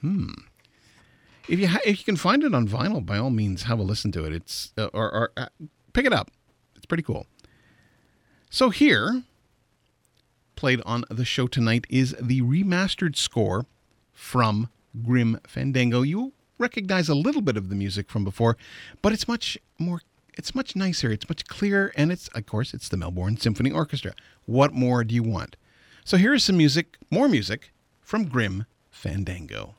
Hmm. 0.00 0.32
If 1.48 1.58
you 1.58 1.68
ha- 1.68 1.80
if 1.84 1.98
you 1.98 2.04
can 2.04 2.16
find 2.16 2.42
it 2.42 2.54
on 2.54 2.66
vinyl, 2.66 3.04
by 3.04 3.18
all 3.18 3.30
means, 3.30 3.64
have 3.64 3.78
a 3.78 3.82
listen 3.82 4.12
to 4.12 4.24
it. 4.24 4.32
It's 4.32 4.72
uh, 4.78 4.88
or, 4.94 5.12
or 5.12 5.32
uh, 5.36 5.46
pick 5.92 6.06
it 6.06 6.12
up. 6.12 6.30
It's 6.76 6.86
pretty 6.86 7.02
cool. 7.02 7.26
So 8.50 8.70
here, 8.70 9.24
played 10.56 10.80
on 10.86 11.04
the 11.10 11.24
show 11.24 11.46
tonight, 11.46 11.86
is 11.90 12.14
the 12.20 12.40
remastered 12.42 13.16
score 13.16 13.66
from 14.12 14.68
Grim 15.04 15.40
Fandango. 15.46 16.02
You 16.02 16.32
recognize 16.58 17.08
a 17.08 17.14
little 17.14 17.42
bit 17.42 17.56
of 17.56 17.68
the 17.68 17.74
music 17.74 18.08
from 18.08 18.24
before, 18.24 18.56
but 19.02 19.12
it's 19.12 19.28
much 19.28 19.58
more 19.78 20.00
it's 20.36 20.54
much 20.54 20.74
nicer, 20.74 21.10
it's 21.12 21.28
much 21.28 21.46
clearer, 21.46 21.92
and 21.96 22.10
it's, 22.10 22.28
of 22.28 22.46
course, 22.46 22.74
it's 22.74 22.88
the 22.88 22.96
Melbourne 22.96 23.36
Symphony 23.36 23.70
Orchestra. 23.70 24.14
What 24.46 24.72
more 24.72 25.04
do 25.04 25.14
you 25.14 25.22
want? 25.22 25.56
So 26.04 26.16
here 26.16 26.34
is 26.34 26.44
some 26.44 26.56
music, 26.56 26.98
more 27.10 27.28
music, 27.28 27.72
from 28.00 28.24
Grim 28.26 28.66
Fandango. 28.90 29.76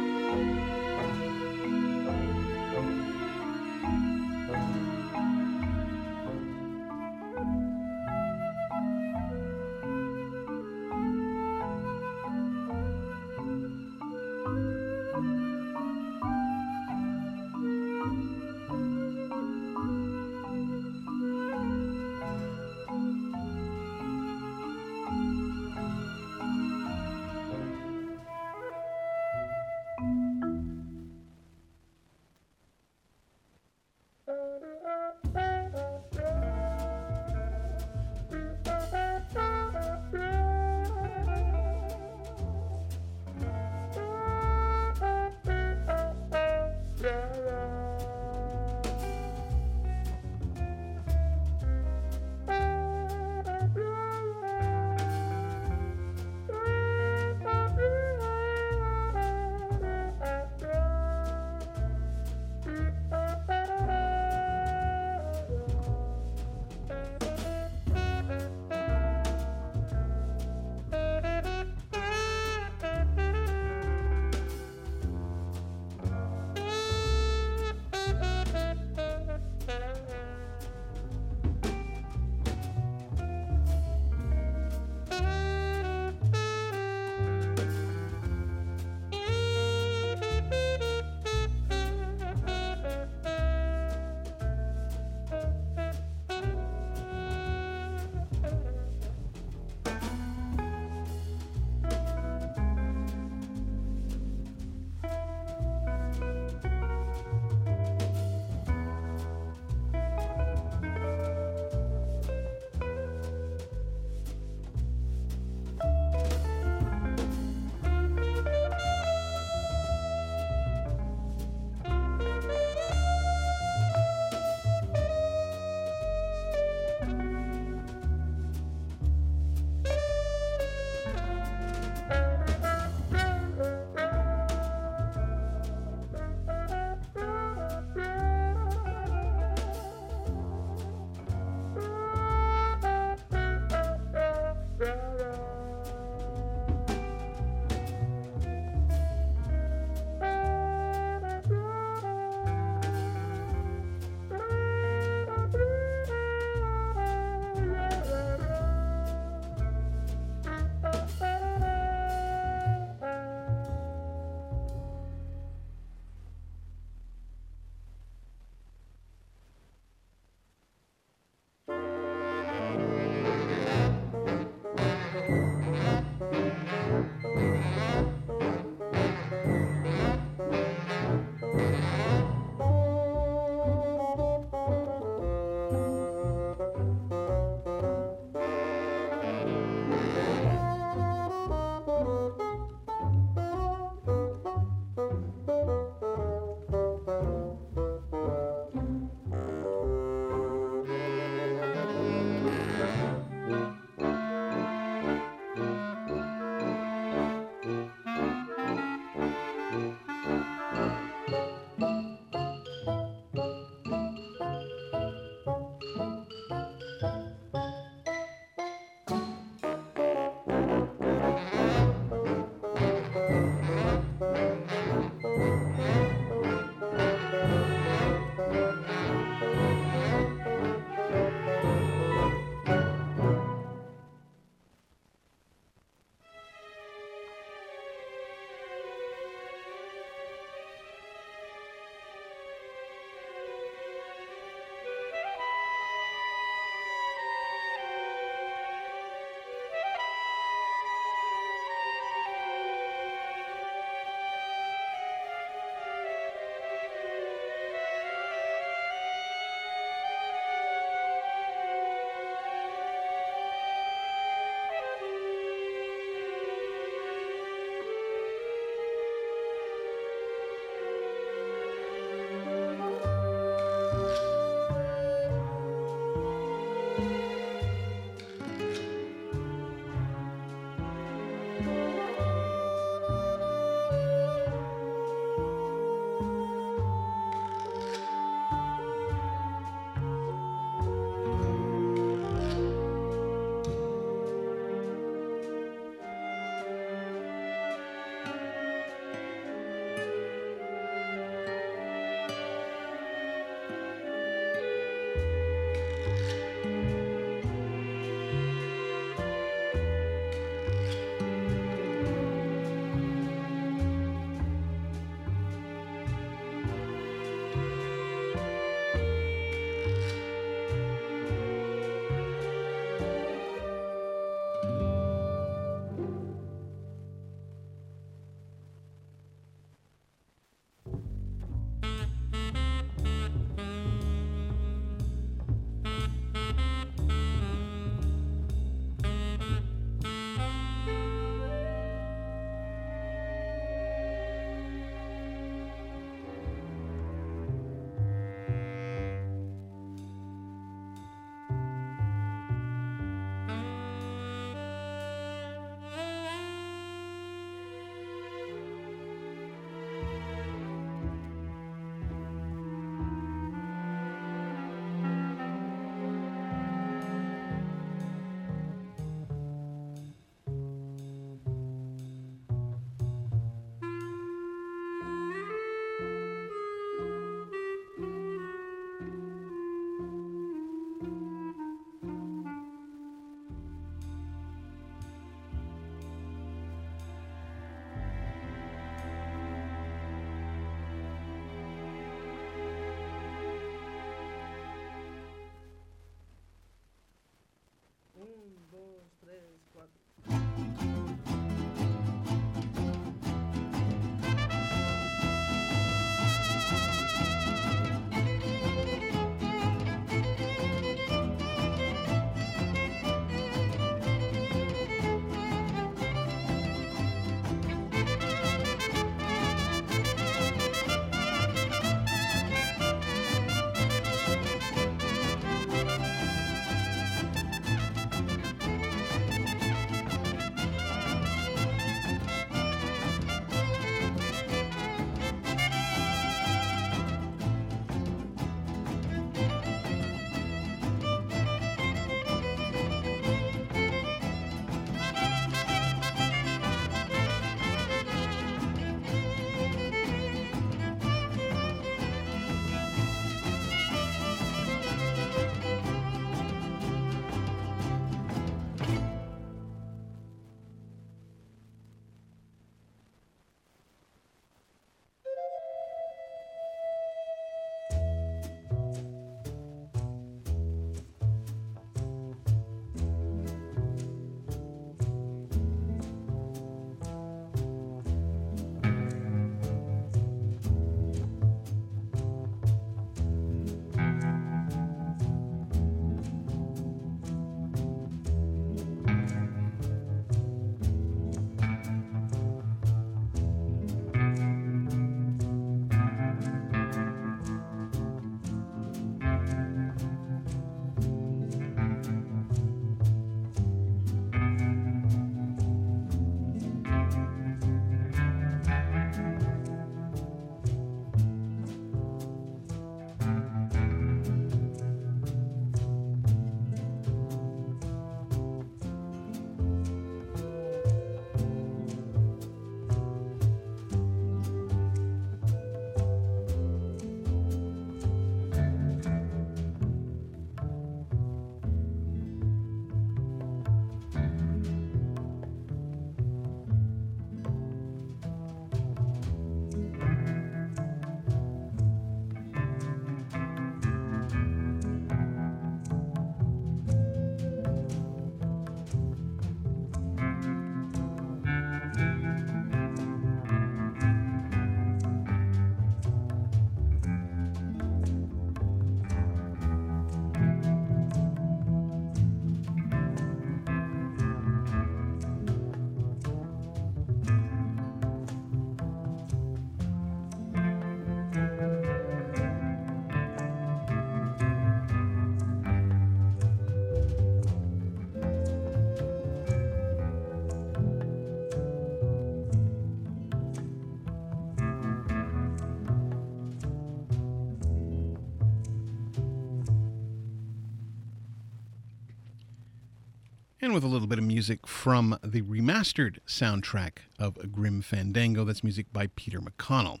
And 593.62 593.74
with 593.74 593.84
a 593.84 593.88
little 593.88 594.06
bit 594.06 594.18
of 594.18 594.24
music 594.24 594.66
from 594.66 595.18
the 595.22 595.42
remastered 595.42 596.18
soundtrack 596.26 596.98
of 597.18 597.52
Grim 597.52 597.82
Fandango. 597.82 598.44
That's 598.44 598.64
music 598.64 598.86
by 598.92 599.08
Peter 599.08 599.38
McConnell. 599.38 600.00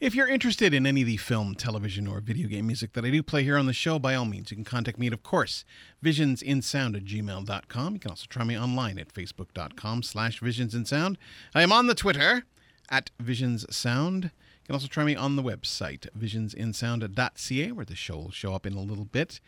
If 0.00 0.14
you're 0.14 0.28
interested 0.28 0.74
in 0.74 0.86
any 0.86 1.02
of 1.02 1.06
the 1.06 1.16
film, 1.16 1.54
television, 1.54 2.08
or 2.08 2.20
video 2.20 2.48
game 2.48 2.66
music 2.66 2.92
that 2.94 3.04
I 3.04 3.10
do 3.10 3.22
play 3.22 3.44
here 3.44 3.56
on 3.56 3.66
the 3.66 3.72
show, 3.72 3.98
by 3.98 4.14
all 4.14 4.24
means, 4.24 4.50
you 4.50 4.56
can 4.56 4.64
contact 4.64 4.98
me 4.98 5.08
at, 5.08 5.12
of 5.12 5.22
course, 5.22 5.64
visionsinsound 6.04 6.96
at 6.96 7.04
gmail.com. 7.04 7.94
You 7.94 8.00
can 8.00 8.10
also 8.10 8.26
try 8.28 8.44
me 8.44 8.58
online 8.58 8.98
at 8.98 9.12
facebook.com 9.12 10.02
slash 10.02 10.40
visionsinsound. 10.40 11.16
I 11.54 11.62
am 11.62 11.72
on 11.72 11.86
the 11.86 11.94
Twitter 11.94 12.44
at 12.90 13.10
visionssound. 13.22 14.24
You 14.24 14.30
can 14.66 14.74
also 14.74 14.88
try 14.88 15.04
me 15.04 15.14
on 15.14 15.36
the 15.36 15.42
website, 15.42 16.08
visionsinsound.ca, 16.18 17.72
where 17.72 17.84
the 17.84 17.96
show 17.96 18.16
will 18.16 18.30
show 18.30 18.54
up 18.54 18.66
in 18.66 18.74
a 18.74 18.82
little 18.82 19.04
bit. 19.04 19.40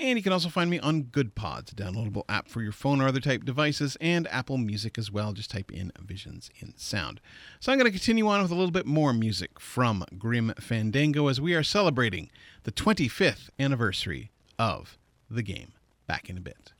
And 0.00 0.18
you 0.18 0.24
can 0.24 0.32
also 0.32 0.48
find 0.48 0.68
me 0.68 0.80
on 0.80 1.04
GoodPods, 1.04 1.70
a 1.72 1.74
downloadable 1.76 2.24
app 2.28 2.48
for 2.48 2.62
your 2.62 2.72
phone 2.72 3.00
or 3.00 3.06
other 3.06 3.20
type 3.20 3.44
devices, 3.44 3.96
and 4.00 4.26
Apple 4.28 4.58
Music 4.58 4.98
as 4.98 5.10
well. 5.10 5.32
Just 5.32 5.52
type 5.52 5.72
in 5.72 5.92
Visions 6.00 6.50
in 6.58 6.74
Sound. 6.76 7.20
So 7.60 7.70
I'm 7.70 7.78
going 7.78 7.90
to 7.90 7.96
continue 7.96 8.26
on 8.26 8.42
with 8.42 8.50
a 8.50 8.56
little 8.56 8.72
bit 8.72 8.86
more 8.86 9.12
music 9.12 9.60
from 9.60 10.04
Grim 10.18 10.52
Fandango 10.58 11.28
as 11.28 11.40
we 11.40 11.54
are 11.54 11.62
celebrating 11.62 12.28
the 12.64 12.72
25th 12.72 13.50
anniversary 13.58 14.32
of 14.58 14.98
the 15.30 15.42
game. 15.42 15.72
Back 16.08 16.28
in 16.28 16.36
a 16.36 16.40
bit. 16.40 16.73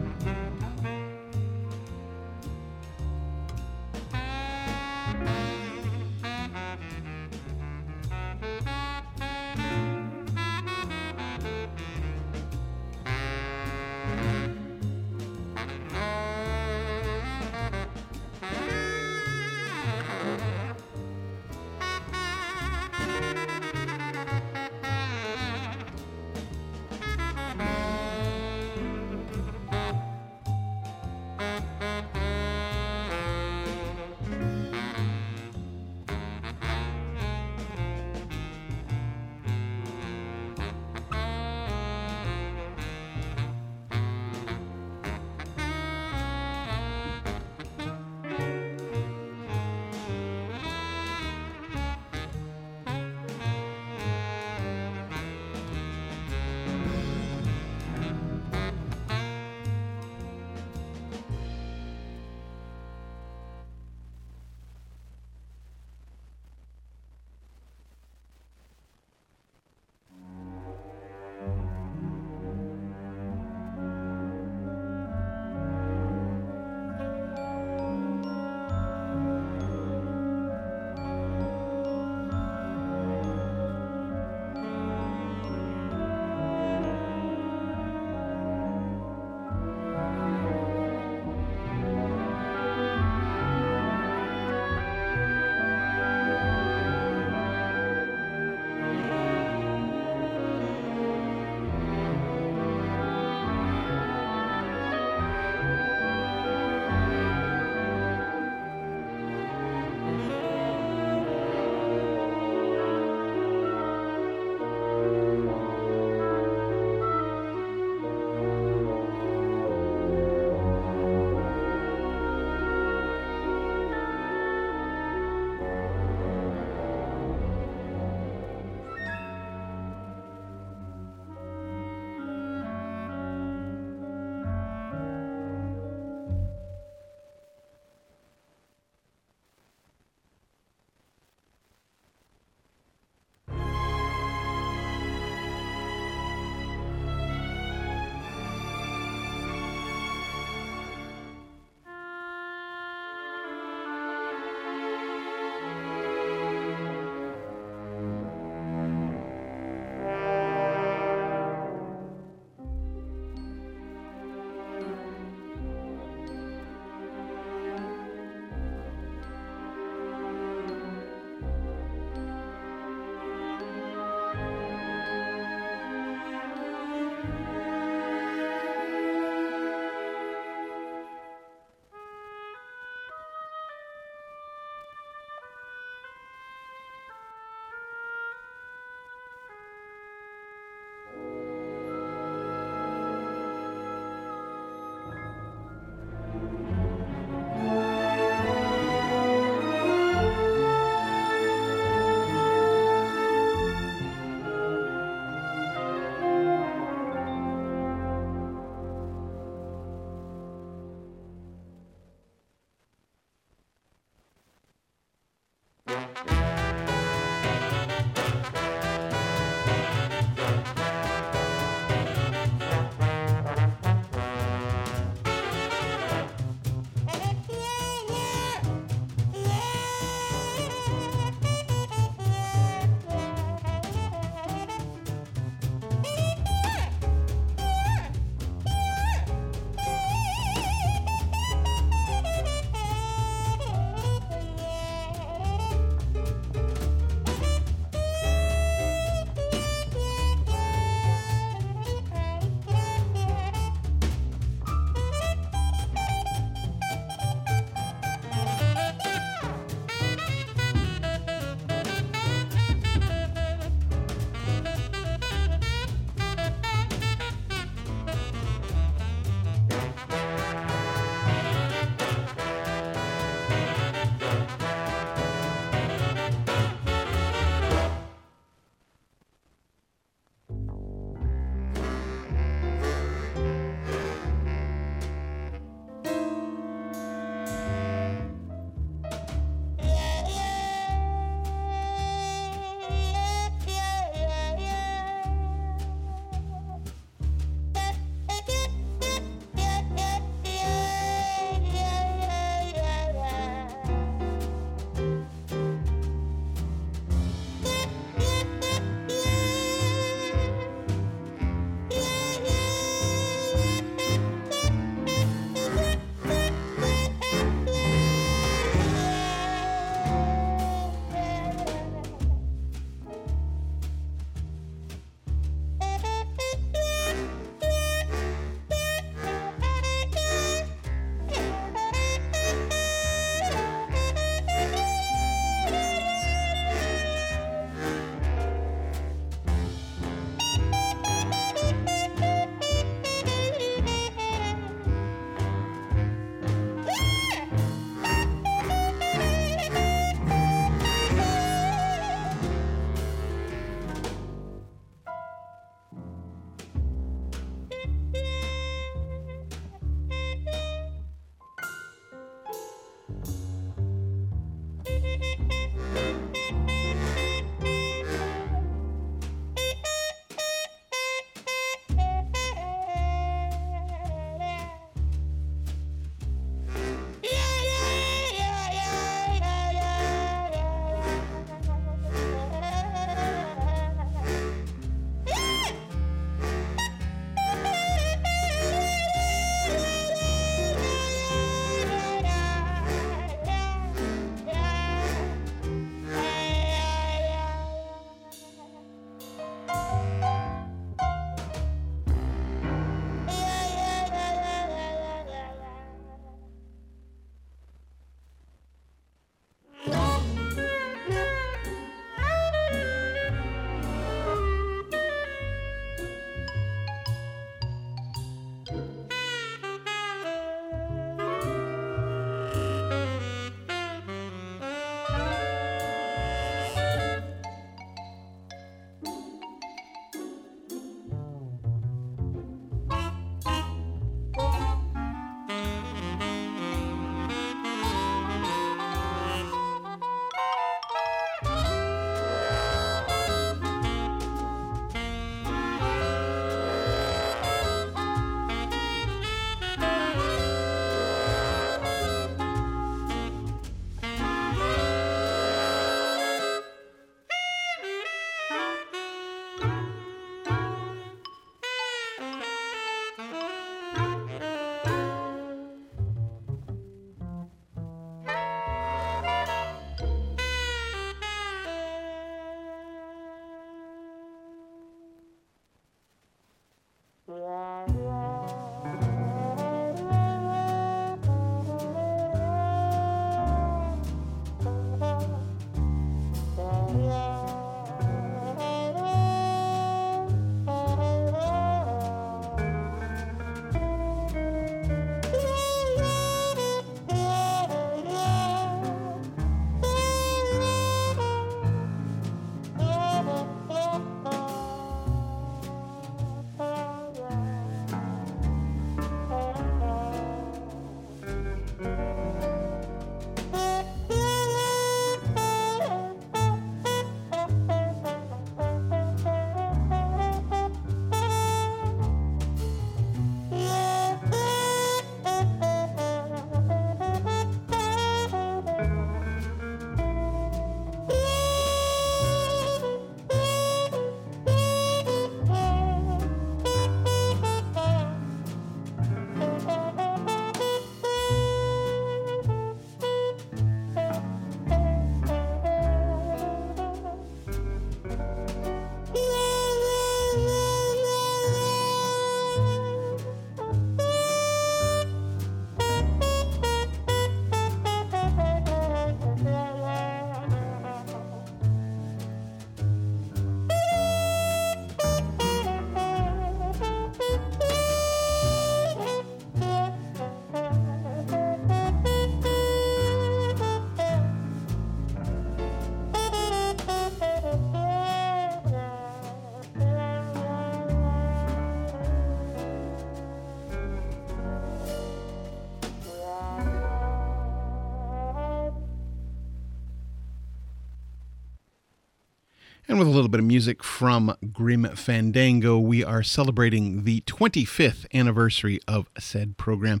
And 592.96 593.04
with 593.04 593.12
a 593.12 593.14
little 593.14 593.28
bit 593.28 593.40
of 593.40 593.44
music 593.44 593.84
from 593.84 594.34
Grim 594.54 594.84
Fandango, 594.96 595.78
we 595.78 596.02
are 596.02 596.22
celebrating 596.22 597.04
the 597.04 597.20
25th 597.26 598.06
anniversary 598.14 598.80
of 598.88 599.10
said 599.18 599.58
program, 599.58 600.00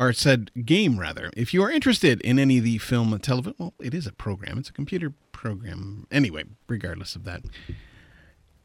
or 0.00 0.12
said 0.12 0.50
game, 0.66 0.98
rather. 0.98 1.30
If 1.36 1.54
you 1.54 1.62
are 1.62 1.70
interested 1.70 2.20
in 2.22 2.40
any 2.40 2.58
of 2.58 2.64
the 2.64 2.78
film, 2.78 3.16
television, 3.20 3.54
well, 3.56 3.74
it 3.78 3.94
is 3.94 4.08
a 4.08 4.12
program, 4.12 4.58
it's 4.58 4.68
a 4.68 4.72
computer 4.72 5.12
program. 5.30 6.08
Anyway, 6.10 6.42
regardless 6.66 7.14
of 7.14 7.22
that. 7.22 7.44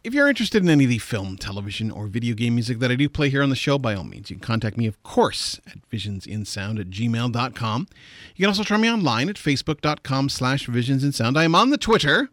If 0.04 0.16
you're 0.16 0.30
interested 0.30 0.64
in 0.64 0.70
any 0.70 0.86
of 0.86 0.90
the 0.90 0.98
film, 0.98 1.38
television, 1.38 1.92
or 1.92 2.08
video 2.08 2.34
game 2.34 2.56
music 2.56 2.80
that 2.80 2.90
I 2.90 2.96
do 2.96 3.08
play 3.08 3.30
here 3.30 3.44
on 3.44 3.52
the 3.52 3.56
show, 3.56 3.78
by 3.78 3.94
all 3.94 4.04
means, 4.04 4.32
you 4.32 4.38
can 4.38 4.48
contact 4.48 4.78
me, 4.78 4.88
of 4.88 5.04
course, 5.04 5.62
at 5.68 5.88
visionsinsound 5.92 6.80
at 6.80 6.90
gmail.com. 6.90 7.88
You 8.36 8.44
can 8.44 8.48
also 8.48 8.64
try 8.64 8.78
me 8.78 8.90
online 8.90 9.30
at 9.30 9.36
facebook.com 9.36 10.30
slash 10.30 10.66
visionsinsound. 10.66 11.38
I 11.38 11.44
am 11.44 11.54
on 11.54 11.70
the 11.70 11.78
Twitter 11.78 12.32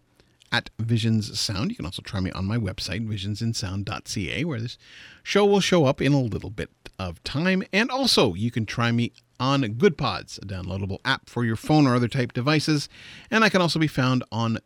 at 0.55 0.71
Visions 0.79 1.41
Sound. 1.41 1.71
You 1.73 1.77
can 1.77 1.85
also 1.85 2.01
try 2.01 2.21
me 2.21 2.31
on 2.31 2.45
my 2.45 2.57
website, 2.57 3.09
visionsinsound.ca, 3.09 4.45
where 4.45 4.61
this 4.61 4.79
show 5.25 5.45
will 5.45 5.59
show 5.59 5.85
up 5.85 6.01
in 6.01 6.13
a 6.13 6.21
little 6.21 6.51
bit 6.51 6.71
of 6.97 7.23
time. 7.25 7.65
And 7.73 7.91
also, 7.91 8.35
you 8.35 8.53
can 8.53 8.65
try 8.65 8.93
me 8.93 9.11
on 9.41 9.63
GoodPods, 9.63 10.41
a 10.41 10.47
downloadable 10.47 10.99
app 11.05 11.29
for 11.29 11.45
your 11.45 11.57
phone 11.57 11.89
or 11.89 11.97
other 11.97 12.07
type 12.07 12.33
devices. 12.33 12.89
And 13.33 13.43
I 13.43 13.49
can 13.49 13.61
also 13.61 13.81
be 13.81 13.89
found 13.89 14.23
on 14.31 14.59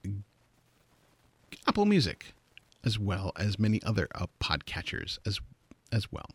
Apple 1.66 1.86
Music, 1.86 2.34
as 2.84 2.98
well 2.98 3.32
as 3.36 3.58
many 3.58 3.82
other 3.82 4.08
uh, 4.14 4.26
podcatchers 4.42 5.18
as, 5.24 5.40
as 5.90 6.12
well. 6.12 6.26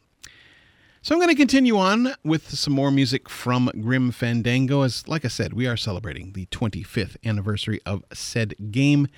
So 1.03 1.13
I'm 1.13 1.19
going 1.19 1.29
to 1.29 1.35
continue 1.35 1.77
on 1.77 2.15
with 2.23 2.49
some 2.49 2.73
more 2.73 2.89
music 2.89 3.29
from 3.29 3.69
Grim 3.81 4.11
Fandango. 4.11 4.83
As, 4.83 5.05
like 5.05 5.25
I 5.25 5.27
said, 5.27 5.51
we 5.51 5.67
are 5.67 5.75
celebrating 5.75 6.31
the 6.31 6.45
25th 6.45 7.17
anniversary 7.25 7.81
of 7.85 8.05
said 8.13 8.55
game. 8.71 9.09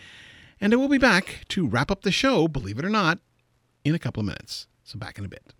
And 0.66 0.74
I 0.74 0.78
will 0.78 0.88
be 0.88 0.98
back 0.98 1.42
to 1.50 1.68
wrap 1.68 1.92
up 1.92 2.02
the 2.02 2.12
show, 2.12 2.48
believe 2.48 2.80
it 2.80 2.86
or 2.86 2.90
not, 2.90 3.20
in 3.84 3.94
a 3.94 4.00
couple 4.00 4.22
of 4.22 4.26
minutes. 4.26 4.66
So 4.84 4.98
back 4.98 5.20
in 5.20 5.24
a 5.24 5.28
bit. 5.28 5.54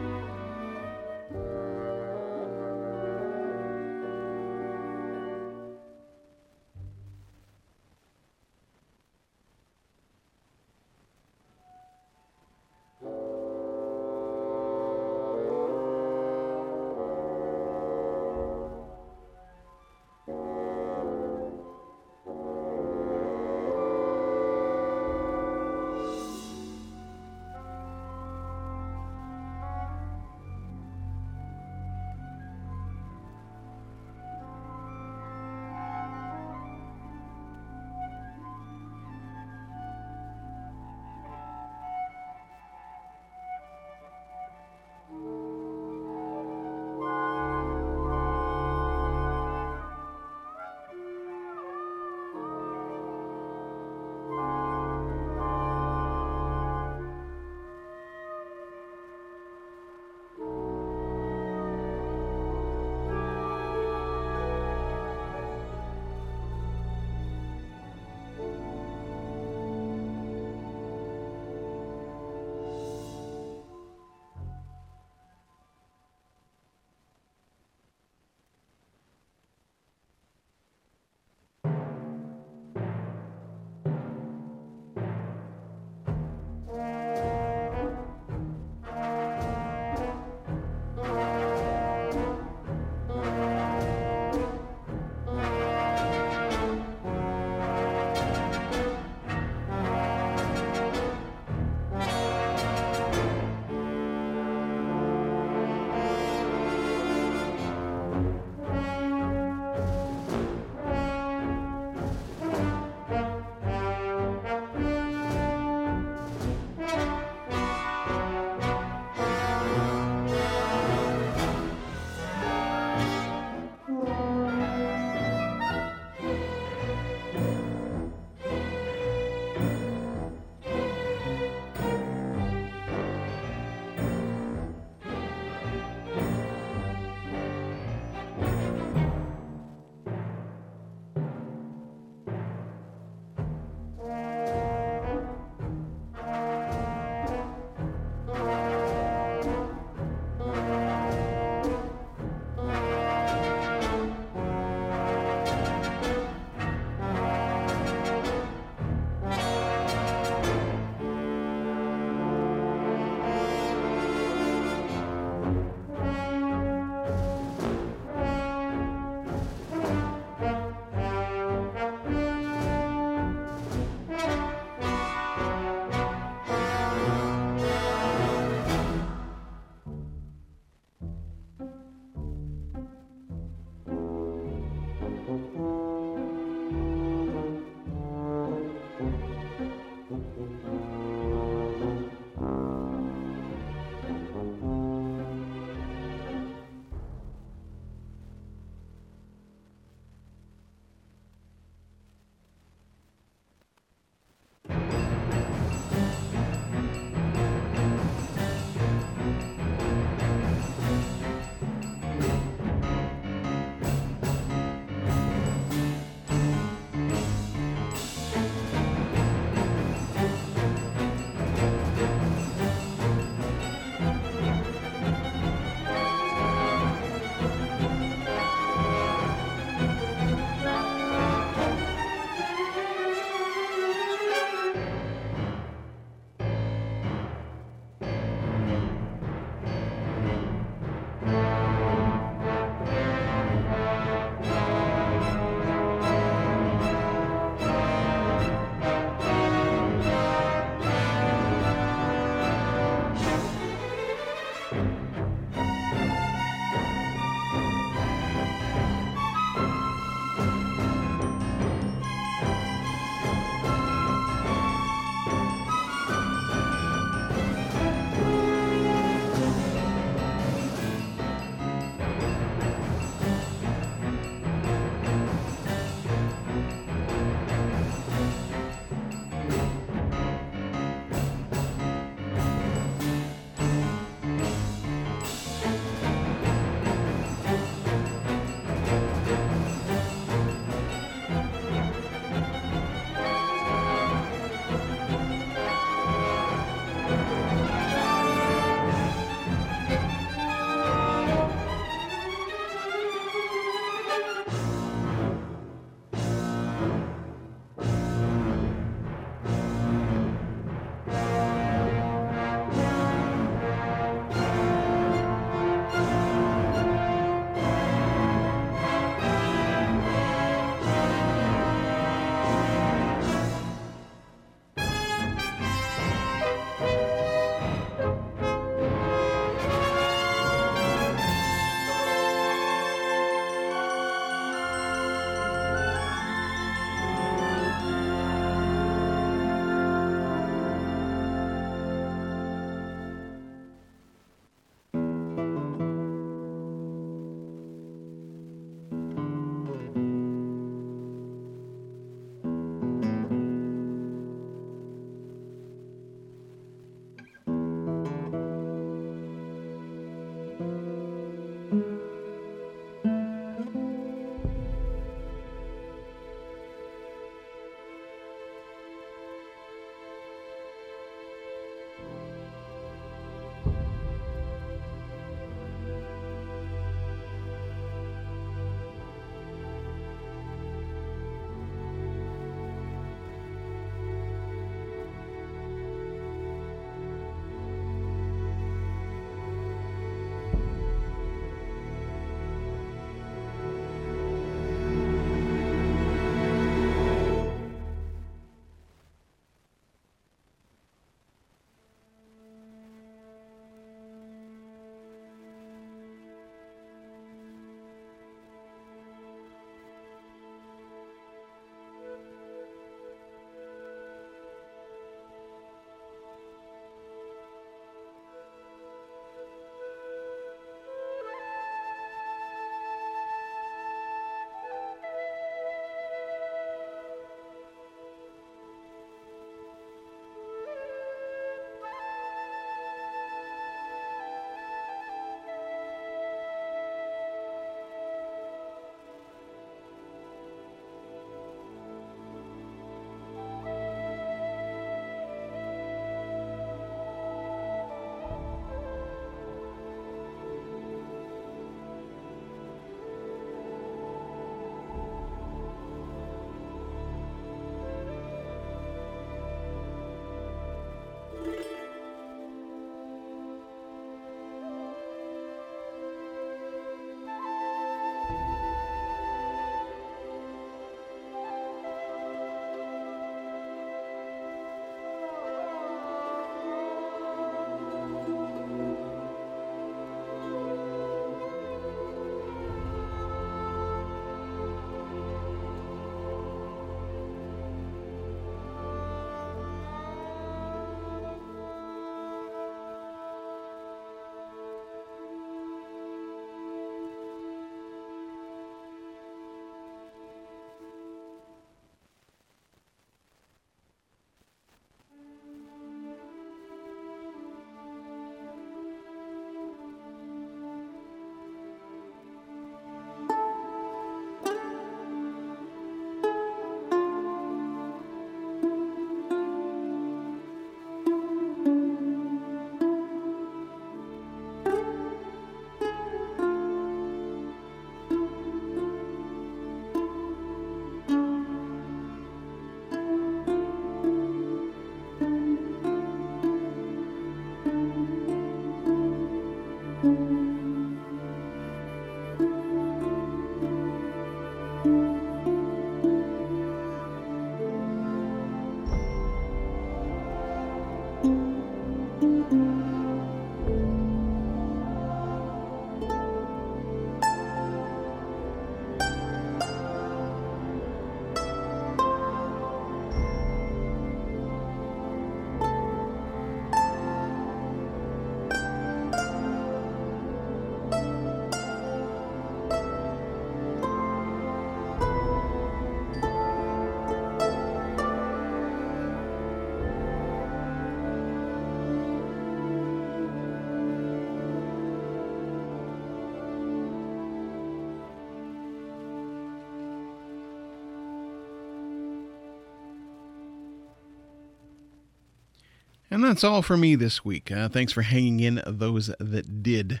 And 596.16 596.24
that's 596.24 596.44
all 596.44 596.62
for 596.62 596.78
me 596.78 596.94
this 596.94 597.26
week. 597.26 597.52
Uh, 597.52 597.68
thanks 597.68 597.92
for 597.92 598.00
hanging 598.00 598.40
in, 598.40 598.62
those 598.66 599.10
that 599.20 599.62
did. 599.62 600.00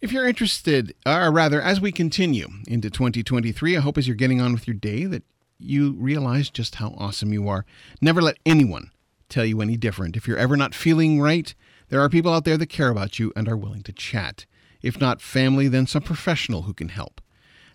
If 0.00 0.10
you're 0.10 0.26
interested, 0.26 0.96
or 1.06 1.30
rather, 1.30 1.62
as 1.62 1.80
we 1.80 1.92
continue 1.92 2.48
into 2.66 2.90
2023, 2.90 3.76
I 3.76 3.80
hope 3.80 3.96
as 3.96 4.08
you're 4.08 4.16
getting 4.16 4.40
on 4.40 4.52
with 4.52 4.66
your 4.66 4.74
day 4.74 5.04
that 5.04 5.22
you 5.56 5.92
realize 5.92 6.50
just 6.50 6.74
how 6.74 6.92
awesome 6.98 7.32
you 7.32 7.48
are. 7.48 7.64
Never 8.00 8.20
let 8.20 8.38
anyone 8.44 8.90
tell 9.28 9.44
you 9.44 9.60
any 9.60 9.76
different. 9.76 10.16
If 10.16 10.26
you're 10.26 10.36
ever 10.36 10.56
not 10.56 10.74
feeling 10.74 11.20
right, 11.20 11.54
there 11.88 12.00
are 12.00 12.08
people 12.08 12.34
out 12.34 12.44
there 12.44 12.58
that 12.58 12.66
care 12.66 12.88
about 12.88 13.20
you 13.20 13.32
and 13.36 13.48
are 13.48 13.56
willing 13.56 13.84
to 13.84 13.92
chat. 13.92 14.44
If 14.82 15.00
not 15.00 15.22
family, 15.22 15.68
then 15.68 15.86
some 15.86 16.02
professional 16.02 16.62
who 16.62 16.74
can 16.74 16.88
help. 16.88 17.20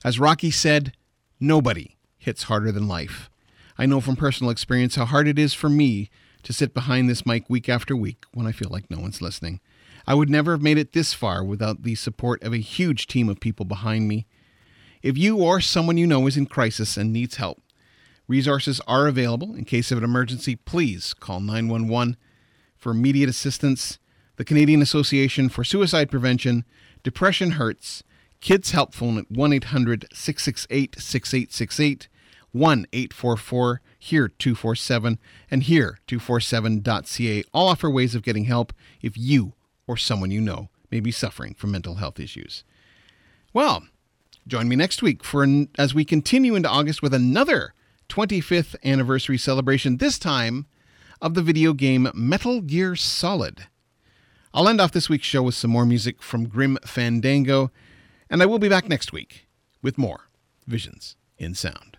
As 0.04 0.20
Rocky 0.20 0.52
said, 0.52 0.92
nobody 1.40 1.96
hits 2.18 2.44
harder 2.44 2.74
than 2.74 2.90
life. 2.90 3.30
I 3.78 3.86
know 3.86 4.02
from 4.02 4.18
personal 4.18 4.52
experience 4.52 4.96
how 4.96 5.06
hard 5.06 5.30
it 5.30 5.40
is 5.40 5.54
for 5.54 5.70
me 5.70 6.10
to 6.44 6.54
sit 6.54 6.74
behind 6.74 7.10
this 7.10 7.26
mic 7.26 7.50
week 7.50 7.68
after 7.68 7.96
week 7.96 8.26
when 8.34 8.46
I 8.46 8.52
feel 8.52 8.70
like 8.70 8.90
no 8.90 9.00
one's 9.00 9.22
listening. 9.22 9.60
I 10.06 10.14
would 10.14 10.30
never 10.30 10.52
have 10.52 10.62
made 10.62 10.78
it 10.78 10.94
this 10.94 11.14
far 11.14 11.44
without 11.44 11.84
the 11.84 11.96
support 11.96 12.44
of 12.44 12.54
a 12.54 12.58
huge 12.58 13.08
team 13.08 13.30
of 13.30 13.40
people 13.40 13.66
behind 13.66 14.08
me. 14.08 14.26
If 15.02 15.18
you 15.18 15.38
or 15.38 15.62
someone 15.62 15.98
you 15.98 16.08
know 16.08 16.28
is 16.28 16.38
in 16.38 16.46
crisis 16.46 16.98
and 16.98 17.12
needs 17.12 17.36
help, 17.36 17.62
resources 18.28 18.82
are 18.88 19.08
available. 19.08 19.56
In 19.56 19.66
case 19.66 19.92
of 19.92 19.98
an 19.98 20.04
emergency, 20.04 20.56
please 20.56 21.14
call 21.14 21.40
911 21.40 22.18
for 22.78 22.92
immediate 22.92 23.30
assistance. 23.30 24.00
The 24.36 24.46
Canadian 24.46 24.82
Association 24.82 25.48
for 25.48 25.64
Suicide 25.64 26.10
Prevention, 26.10 26.66
Depression 27.04 27.52
Hurts, 27.52 28.04
Kids 28.42 28.72
Help 28.72 28.94
Phone 28.94 29.18
at 29.18 29.32
1 29.32 29.54
800 29.54 30.06
668 30.12 30.96
6868, 31.00 32.08
1 32.52 32.86
844 32.92 33.82
here 34.04 34.28
247 34.28 35.18
and 35.50 35.64
here 35.64 35.98
247.ca 36.08 37.44
all 37.54 37.70
offer 37.70 37.90
ways 37.90 38.16
of 38.16 38.22
getting 38.22 38.46
help 38.46 38.74
if 39.02 39.18
you 39.18 39.54
or 39.88 39.96
someone 39.96 40.30
you 40.30 40.42
know 40.42 40.70
may 40.92 41.00
be 41.00 41.12
suffering 41.12 41.54
from 41.54 41.72
mental 41.72 41.96
health 41.96 42.20
issues. 42.20 42.66
Well, 43.54 43.84
join 44.46 44.68
me 44.68 44.76
next 44.76 45.02
week 45.02 45.24
for 45.24 45.44
an, 45.44 45.70
as 45.78 45.94
we 45.94 46.04
continue 46.04 46.54
into 46.54 46.70
August 46.70 47.02
with 47.02 47.14
another 47.14 47.74
25th 48.10 48.76
anniversary 48.84 49.38
celebration 49.38 49.98
this 49.98 50.20
time 50.20 50.66
of 51.22 51.34
the 51.34 51.42
video 51.42 51.72
game 51.72 52.10
Metal 52.14 52.60
Gear 52.60 52.98
Solid. 52.98 53.68
I'll 54.54 54.68
end 54.68 54.82
off 54.82 54.92
this 54.92 55.10
week's 55.10 55.26
show 55.26 55.44
with 55.44 55.56
some 55.56 55.72
more 55.72 55.86
music 55.86 56.22
from 56.22 56.50
Grim 56.50 56.78
Fandango, 56.86 57.72
and 58.30 58.44
I 58.44 58.46
will 58.46 58.60
be 58.60 58.70
back 58.70 58.90
next 58.90 59.14
week 59.14 59.48
with 59.82 59.98
more 59.98 60.30
Visions 60.68 61.16
in 61.38 61.56
Sound. 61.56 61.93